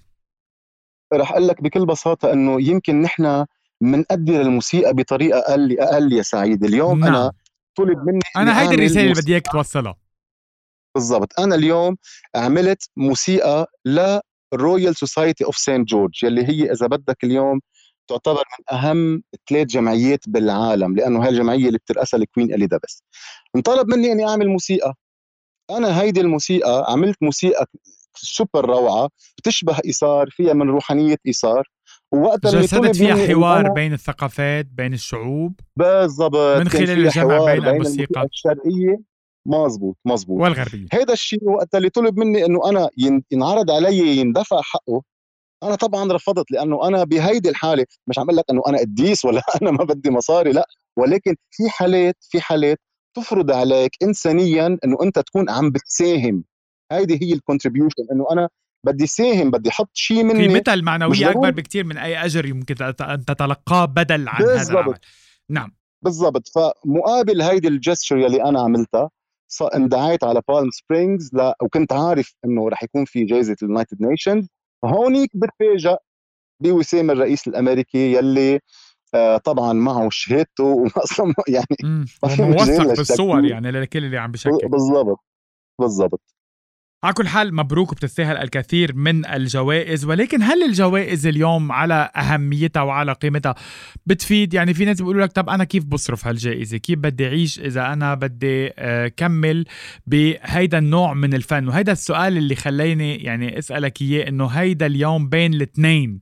رح 1.14 1.32
أقول 1.32 1.48
لك 1.48 1.64
بكل 1.64 1.86
بساطة 1.86 2.34
إنه 2.34 2.62
يمكن 2.62 3.02
نحن 3.02 3.46
بنقدر 3.82 4.42
الموسيقى 4.42 4.94
بطريقة 4.94 5.40
أقل 5.40 5.80
أقل 5.80 6.14
يا 6.14 6.22
سعيد. 6.22 6.64
اليوم 6.64 7.00
نعم. 7.00 7.08
أنا 7.16 7.32
طلب 7.76 7.98
مني 7.98 8.20
أنا 8.38 8.62
هيدي 8.62 8.76
الرسالة 8.76 9.02
اللي 9.02 9.22
بدي 9.22 9.34
إياك 9.34 9.48
توصلها. 9.52 9.96
بالضبط. 10.96 11.40
أنا 11.40 11.56
اليوم 11.56 11.98
عملت 12.36 12.90
موسيقى 12.98 13.68
لل 13.86 14.17
Royal 14.17 14.95
Society 14.95 15.45
of 15.45 15.58
Saint 15.58 15.89
George 15.89 16.24
يلي 16.24 16.48
هي 16.48 16.72
إذا 16.72 16.88
بدك 16.88 17.24
اليوم 17.24 17.60
تعتبر 18.10 18.43
من 18.60 18.78
أهم 18.78 19.24
ثلاث 19.50 19.67
جمعيات 19.67 20.19
بالعالم 20.28 20.95
لأنه 20.95 21.24
هاي 21.24 21.30
الجمعية 21.30 21.67
اللي 21.67 21.78
بترأسها 21.78 22.17
ال 22.17 22.24
Queen 22.24 22.54
اليزابيث 22.54 23.00
انطلب 23.56 23.88
مني 23.88 24.12
أني 24.12 24.28
أعمل 24.28 24.48
موسيقى. 24.48 24.93
أنا 25.72 26.02
هيدي 26.02 26.22
الموسيقى 26.22 26.86
عملت 26.88 27.17
موسيقى 27.22 27.65
سوبر 28.15 28.65
روعة 28.65 29.10
بتشبه 29.38 29.78
إيثار 29.86 30.30
فيها 30.30 30.54
من 30.54 30.69
روحانية 30.69 31.17
إيثار. 31.28 31.69
ووقتها 32.12 32.50
اللي 32.50 32.62
جسدت 32.62 32.80
طلب 32.82 32.93
فيها 32.93 33.28
حوار 33.28 33.69
بين 33.69 33.93
الثقافات 33.93 34.65
بين 34.65 34.93
الشعوب؟ 34.93 35.60
بالضبط 35.76 36.58
من 36.60 36.69
خلال 36.69 36.89
الجمع 36.89 37.38
حوار 37.38 37.60
بين 37.60 37.69
الموسيقى. 37.69 38.24
الشرقية. 38.24 39.10
مزبوط 39.45 39.98
مزبوط 40.06 40.41
والغربية. 40.41 40.88
هذا 40.93 41.13
الشيء 41.13 41.43
وقت 41.43 41.76
اللي 41.76 41.89
طلب 41.89 42.19
مني 42.19 42.45
إنه 42.45 42.69
أنا 42.69 42.89
ين- 42.98 43.24
ينعرض 43.32 43.72
علي 43.72 44.17
يندفع 44.17 44.62
حقه 44.62 45.02
أنا 45.63 45.76
طبعا 45.76 46.13
رفضت 46.13 46.52
لأنه 46.52 46.88
أنا 46.88 47.04
بهيدي 47.04 47.50
الحالة 47.50 47.86
مش 48.08 48.19
عم 48.19 48.32
لك 48.32 48.43
إنه 48.52 48.62
أنا 48.67 48.78
قديس 48.78 49.26
ولا 49.26 49.41
أنا 49.62 49.72
ما 49.72 49.84
بدي 49.84 50.10
مصاري 50.10 50.52
لا. 50.52 50.67
ولكن 50.98 51.36
في 51.52 51.69
حالات 51.69 52.17
في 52.22 52.41
حالات 52.41 52.80
تفرض 53.17 53.52
عليك 53.52 53.91
انسانيا 54.04 54.78
إنه 54.86 54.98
أنت 55.04 55.19
تكون 55.19 55.50
عم 55.50 55.72
بتساهم. 55.72 56.43
هيدي 56.91 57.19
هي 57.22 57.34
ال 57.34 57.39
contribution 57.39 58.04
إنه 58.12 58.26
أنا 58.32 58.50
بدي 58.86 59.08
ساهم 59.08 59.52
بدي 59.52 59.69
أحط 59.69 59.89
شيء 59.93 60.24
مني 60.24 60.48
قيمتها 60.48 60.74
المعنويه. 60.74 61.30
أكبر 61.30 61.52
بكثير 61.52 61.84
من 61.84 61.98
أي 61.98 62.26
أجر 62.26 62.45
يمكن 62.45 62.76
أن 63.02 63.26
تتلقاه 63.26 63.86
بدل 63.86 64.30
عن 64.30 64.43
هذا 64.43 64.54
بالضبط. 64.54 64.78
العمل. 64.78 65.00
نعم. 65.50 65.72
بالضبط. 66.02 66.48
فمقابل 66.48 67.41
هيدي 67.41 67.67
ال 67.67 67.74
gesture 67.74 68.17
يلي 68.17 68.43
أنا 68.43 68.62
عملتها 68.62 69.10
اندعيت 69.76 70.24
على 70.24 70.41
بالم 70.48 70.69
سبرينجز 70.72 71.32
وكنت 71.62 71.93
عارف 71.93 72.36
إنه 72.45 72.69
رح 72.69 72.84
يكون 72.84 73.06
في 73.06 73.24
جائزة 73.24 73.56
ال 73.63 73.69
United 73.69 74.02
Nations 74.02 74.48
هونيك 74.86 75.30
بتفاجئ 75.34 75.96
بوسام 76.63 77.12
الرئيس 77.12 77.48
الأمريكي 77.48 78.13
يلي 78.13 78.60
آه 79.13 79.38
طبعا 79.38 79.74
معه 79.74 80.08
شهادته 80.12 80.65
واصلا 80.96 81.34
يعني 81.48 82.06
موثق 82.39 82.96
بالصور 82.98 83.46
يعني 83.46 83.72
لكل 83.72 84.06
اللي 84.06 84.18
عم 84.18 84.32
بشكل 84.32 84.68
بالضبط 84.68 85.20
بالضبط. 85.80 86.38
على 87.04 87.14
كل 87.14 87.28
حال 87.28 87.56
مبروك 87.56 87.92
وبتستاهل 87.92 88.38
الكثير 88.38 88.96
من 88.96 89.26
الجوائز 89.26 90.06
ولكن 90.06 90.44
هل 90.44 90.64
الجوائز 90.64 91.28
اليوم 91.28 91.72
على 91.72 92.12
أهميتها 92.16 92.82
وعلى 92.82 93.14
قيمتها 93.14 93.56
بتفيد؟ 94.06 94.54
يعني 94.54 94.74
في 94.74 94.86
ناس 94.86 95.02
بيقولوا 95.02 95.26
لك 95.26 95.32
طب 95.32 95.50
أنا 95.50 95.64
كيف 95.64 95.86
بصرف 95.86 96.28
هالجائزة؟ 96.28 96.78
كيف 96.78 97.00
بدي 97.00 97.28
أعيش 97.28 97.60
إذا 97.60 97.94
أنا 97.94 98.16
بدي 98.16 98.72
آه، 98.78 99.08
كمل 99.08 99.66
بهيدا 100.08 100.78
النوع 100.78 101.14
من 101.14 101.34
الفن؟ 101.34 101.68
وهيدا 101.68 101.92
السؤال 101.92 102.38
اللي 102.38 102.56
خليني 102.56 103.16
يعني 103.16 103.60
أسألك 103.60 104.02
إياه 104.02 104.28
إنه 104.30 104.48
هيدا 104.48 104.86
اليوم 104.86 105.30
بين 105.30 105.54
الاثنين 105.54 106.22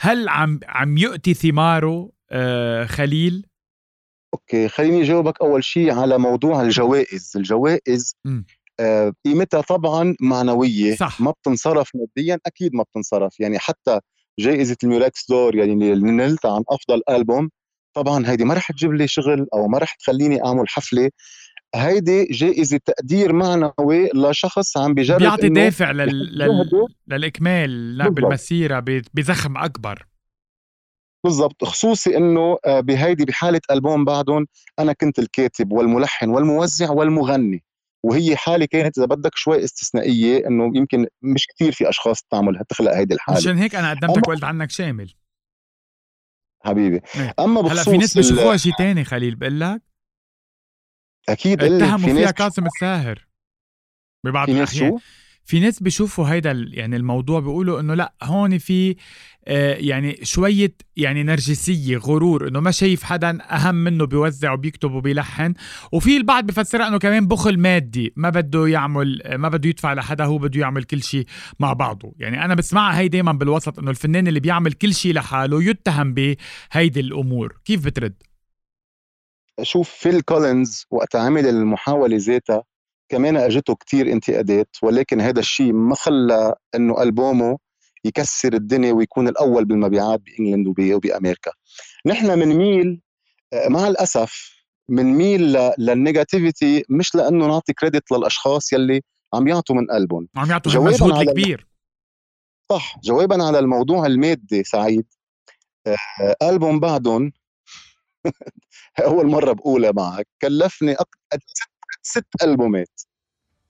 هل 0.00 0.28
عم 0.28 0.60
عم 0.66 0.98
يؤتي 0.98 1.34
ثماره 1.34 2.10
آه، 2.30 2.84
خليل؟ 2.84 3.46
okay 4.34 4.68
خليني 4.68 5.02
أجاوبك 5.02 5.40
أول 5.42 5.64
شيء 5.64 5.92
على 5.94 6.18
موضوع 6.18 6.62
الجوائز 6.62 7.32
الجوائز 7.36 8.16
م. 8.24 8.42
آه، 8.80 9.12
قيمتها 9.26 9.60
طبعا 9.60 10.14
معنوية 10.20 10.96
صح. 10.96 11.20
ما 11.20 11.30
بتنصرف 11.30 11.90
ماديا 11.94 12.38
أكيد 12.46 12.74
ما 12.74 12.82
بتنصرف. 12.82 13.40
يعني 13.40 13.58
حتى 13.58 14.00
جائزه 14.38 14.76
ال 14.84 14.92
Muse 14.92 15.26
d'Or 15.28 15.56
يعني 15.56 15.92
اللي 15.92 16.10
نلتها 16.10 16.54
عن 16.54 16.62
أفضل 16.68 17.02
ألبوم 17.10 17.50
طبعا 17.96 18.30
هيدي 18.30 18.44
ما 18.44 18.54
رح 18.54 18.72
تجيب 18.72 18.92
لي 18.92 19.08
شغل 19.08 19.46
أو 19.54 19.68
ما 19.68 19.78
رح 19.78 19.94
تخليني 19.94 20.44
أعمل 20.44 20.68
حفلة. 20.68 21.10
هيدي 21.74 22.24
جائزة 22.24 22.80
تقدير 22.84 23.32
معنوي 23.32 24.08
لشخص 24.14 24.76
عم 24.76 24.94
بيجرب 24.94 25.18
بيعطي 25.18 25.48
دافع 25.48 25.90
لل... 25.90 26.38
لل... 26.38 26.86
للإكمال 27.08 27.98
لا 27.98 28.08
بالمسيرة 28.08 28.84
بزخم 29.14 29.56
أكبر. 29.56 30.06
بالضبط. 31.24 31.64
خصوصي 31.64 32.16
إنه 32.16 32.58
آه، 32.66 32.80
بهيدي 32.80 33.24
بحالة 33.24 33.60
ألبوم 33.70 34.04
بعدهم 34.04 34.46
أنا 34.78 34.92
كنت 34.92 35.18
الكاتب 35.18 35.72
والملحن 35.72 36.28
والموزع 36.28 36.90
والمغني. 36.90 37.64
وهي 38.02 38.36
حالة 38.36 38.66
كانت 38.66 38.98
إذا 38.98 39.06
بدك 39.06 39.34
شوي 39.34 39.64
استثنائية 39.64 40.46
إنه 40.46 40.72
يمكن 40.76 41.06
مش 41.22 41.46
كثير 41.46 41.72
في 41.72 41.88
أشخاص 41.88 42.22
تعمل 42.22 42.64
تخلق 42.68 42.92
هيدي 42.92 43.14
الحالة. 43.14 43.38
مشان 43.38 43.58
هيك 43.58 43.74
أنا 43.74 43.90
قدمتك 43.90 44.28
وقلت 44.28 44.44
عنك 44.44 44.70
شامل. 44.70 45.14
حبيبي. 46.64 47.00
إيه. 47.16 47.34
أما 47.38 47.60
بخصوص 47.60 47.78
هلأ 47.78 47.92
في 47.92 47.98
ناس 47.98 48.16
بيشوفوها 48.16 48.56
شيء 48.56 48.72
ثاني 48.78 49.04
خليل 49.04 49.34
بقول 49.34 49.60
لك؟ 49.60 49.82
أكيد 51.28 51.62
اتهموا 51.62 52.14
فيها 52.14 52.30
كاظم 52.30 52.66
الساهر 52.66 53.28
ببعض 54.24 54.50
الأحيان. 54.50 54.98
في 55.48 55.60
ناس 55.60 55.82
بيشوفوا 55.82 56.28
هيدا 56.28 56.66
يعني 56.70 56.96
الموضوع 56.96 57.40
بيقولوا 57.40 57.80
إنه 57.80 57.94
لأ 57.94 58.12
هون 58.22 58.58
في 58.58 58.96
آه 59.46 59.74
يعني 59.74 60.18
شوية 60.22 60.74
يعني 60.96 61.22
نرجسية 61.22 61.96
غرور 61.96 62.48
إنه 62.48 62.60
ما 62.60 62.70
شايف 62.70 63.02
حدا 63.02 63.38
أهم 63.42 63.74
منه 63.74 64.04
بيوزع 64.06 64.52
وبيكتب 64.52 64.92
وبيلحن. 64.92 65.54
وفي 65.92 66.16
البعض 66.16 66.46
بفسرها 66.46 66.88
إنه 66.88 66.98
كمان 66.98 67.26
بخل 67.26 67.58
مادي 67.58 68.12
ما 68.16 68.30
بده 68.30 68.66
يعمل 68.66 69.22
ما 69.34 69.48
بده 69.48 69.68
يدفع 69.68 69.92
لحدا 69.92 70.24
هو 70.24 70.38
بده 70.38 70.60
يعمل 70.60 70.84
كل 70.84 71.02
شيء 71.02 71.26
مع 71.60 71.72
بعضه. 71.72 72.14
يعني 72.18 72.44
أنا 72.44 72.54
بسمعها 72.54 72.98
هي 72.98 73.08
دايما 73.08 73.32
بالوسط 73.32 73.78
إنه 73.78 73.90
الفنان 73.90 74.28
اللي 74.28 74.40
بيعمل 74.40 74.72
كل 74.72 74.94
شيء 74.94 75.14
لحاله 75.14 75.62
يتهم 75.62 76.14
بهيدي 76.14 77.00
الأمور. 77.00 77.60
كيف 77.64 77.84
بترد؟ 77.84 78.22
شوف 79.62 79.90
فيل 79.90 80.20
كولينز 80.20 80.86
وقت 80.90 81.16
عمل 81.16 81.46
المحاولة 81.46 82.16
ذاتها 82.16 82.62
كمان 83.08 83.36
اجته 83.36 83.74
كتير 83.74 84.12
انتقادات 84.12 84.76
ولكن 84.82 85.20
هذا 85.20 85.40
الشيء 85.40 85.72
ما 85.72 85.94
خلى 85.94 86.54
إنه 86.74 87.02
ألبومه 87.02 87.58
يكسر 88.04 88.52
الدنيا 88.52 88.92
ويكون 88.92 89.28
الأول 89.28 89.64
بالمبيعات 89.64 90.20
ب 90.20 90.26
England 90.26 90.66
وبأمريكا. 90.68 91.50
نحن 92.06 92.36
بنميل 92.40 93.00
آه، 93.52 93.68
مع 93.68 93.88
الأسف 93.88 94.58
بنميل 94.88 95.58
لل 95.78 95.96
negativity 95.96 96.84
مش 96.88 97.14
لأنه 97.14 97.46
نعطي 97.46 97.72
credit 97.72 98.12
للأشخاص 98.12 98.72
يلي 98.72 99.00
عم 99.34 99.48
يعطوا 99.48 99.76
من 99.76 99.86
قلبهم 99.86 100.28
عم 100.36 100.50
يعطوا 100.50 100.72
مجهود 100.72 101.30
كبير. 101.30 101.66
صح 102.70 102.98
جوابا 103.04 103.44
على 103.44 103.58
الموضوع 103.58 104.06
المادي 104.06 104.64
سعيد. 104.64 105.06
آه، 105.86 106.36
ألبوم 106.42 106.80
بعدهم 106.80 107.32
أول 109.04 109.26
مرة 109.26 109.52
بقولها 109.52 109.92
معك 109.92 110.28
كلفني 110.42 110.96
ست 111.46 111.67
ست 112.02 112.26
ألبومات. 112.42 113.00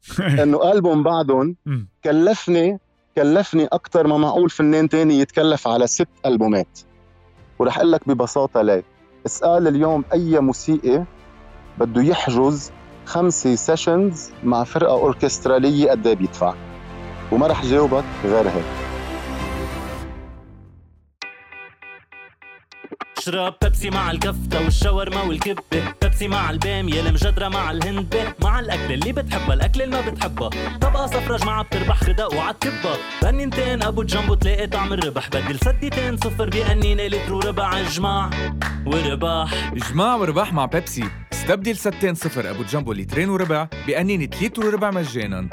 إنه 0.43 0.73
ألبوم 0.73 1.03
بعدهم 1.03 1.57
كلفني 2.05 2.79
كلفني 3.17 3.65
أكثر 3.65 4.07
ما 4.07 4.17
معقول 4.17 4.51
فنان 4.51 4.89
تاني 4.89 5.19
يتكلف 5.19 5.69
على 5.69 5.87
ست 5.87 6.09
ألبومات. 6.27 6.79
ورح 7.59 7.79
أقول 7.79 7.93
لك 7.93 8.09
ببساطة 8.09 8.63
ليه. 8.63 8.85
اسأل 9.27 9.69
اليوم 9.69 10.05
أي 10.13 10.41
موسيقي 10.41 11.05
بده 11.79 12.03
يحجز 12.03 12.73
خمسة 13.07 13.55
سيشنز 13.55 14.31
مع 14.45 14.65
فرقة 14.65 14.93
أوركسترالية 14.93 15.91
قد 15.91 16.07
إيه 16.07 16.15
بيدفع. 16.15 16.55
وما 17.33 17.47
رح 17.47 17.65
جاوبك 17.65 18.05
غير 18.25 18.49
هيك. 18.49 18.88
اشرب 23.19 23.55
بيبسي 23.63 23.91
مع 23.91 24.11
الكفتة 24.11 24.65
والشاورما 24.65 25.23
والكبة. 25.23 25.95
بيبسي 26.03 26.29
مع 26.29 26.51
البامية 26.51 27.01
المجدرة 27.01 27.49
مع 27.49 27.71
الهندبة 27.71 28.35
مع 28.43 28.61
الأكل 28.61 28.93
اللي 28.93 29.13
بتحبها 29.13 29.55
الأكل 29.55 29.83
اللي 29.83 29.97
ما 29.97 30.11
بتحبها. 30.11 30.51
طبقة 30.81 31.07
صفرة 31.07 31.37
جماعة 31.37 31.63
بتربح 31.63 31.97
خدق 31.97 32.35
وعالكبة 32.35 32.97
بنينتين 33.23 33.83
أبو 33.83 34.03
جنبو 34.03 34.35
تلاقي 34.35 34.67
طعم 34.67 34.93
الربح. 34.93 35.29
بدل 35.29 35.59
سديتين 35.59 36.17
صفر 36.17 36.49
بأنينة 36.49 37.07
لتر 37.07 37.35
وربع 37.35 37.81
إجماع. 37.81 38.31
ورباح 38.87 39.73
إجماع 39.73 40.15
ورباح 40.17 40.53
مع 40.53 40.65
بيبسي. 40.65 41.05
استبدل 41.33 41.77
ستين 41.77 42.15
صفر 42.15 42.51
أبو 42.51 42.63
جنبو 42.63 42.93
لترين 42.93 43.31
وربع 43.31 43.69
بأنينة 43.87 44.29
لتر 44.43 44.67
وربع 44.67 44.91
مجانا. 44.91 45.49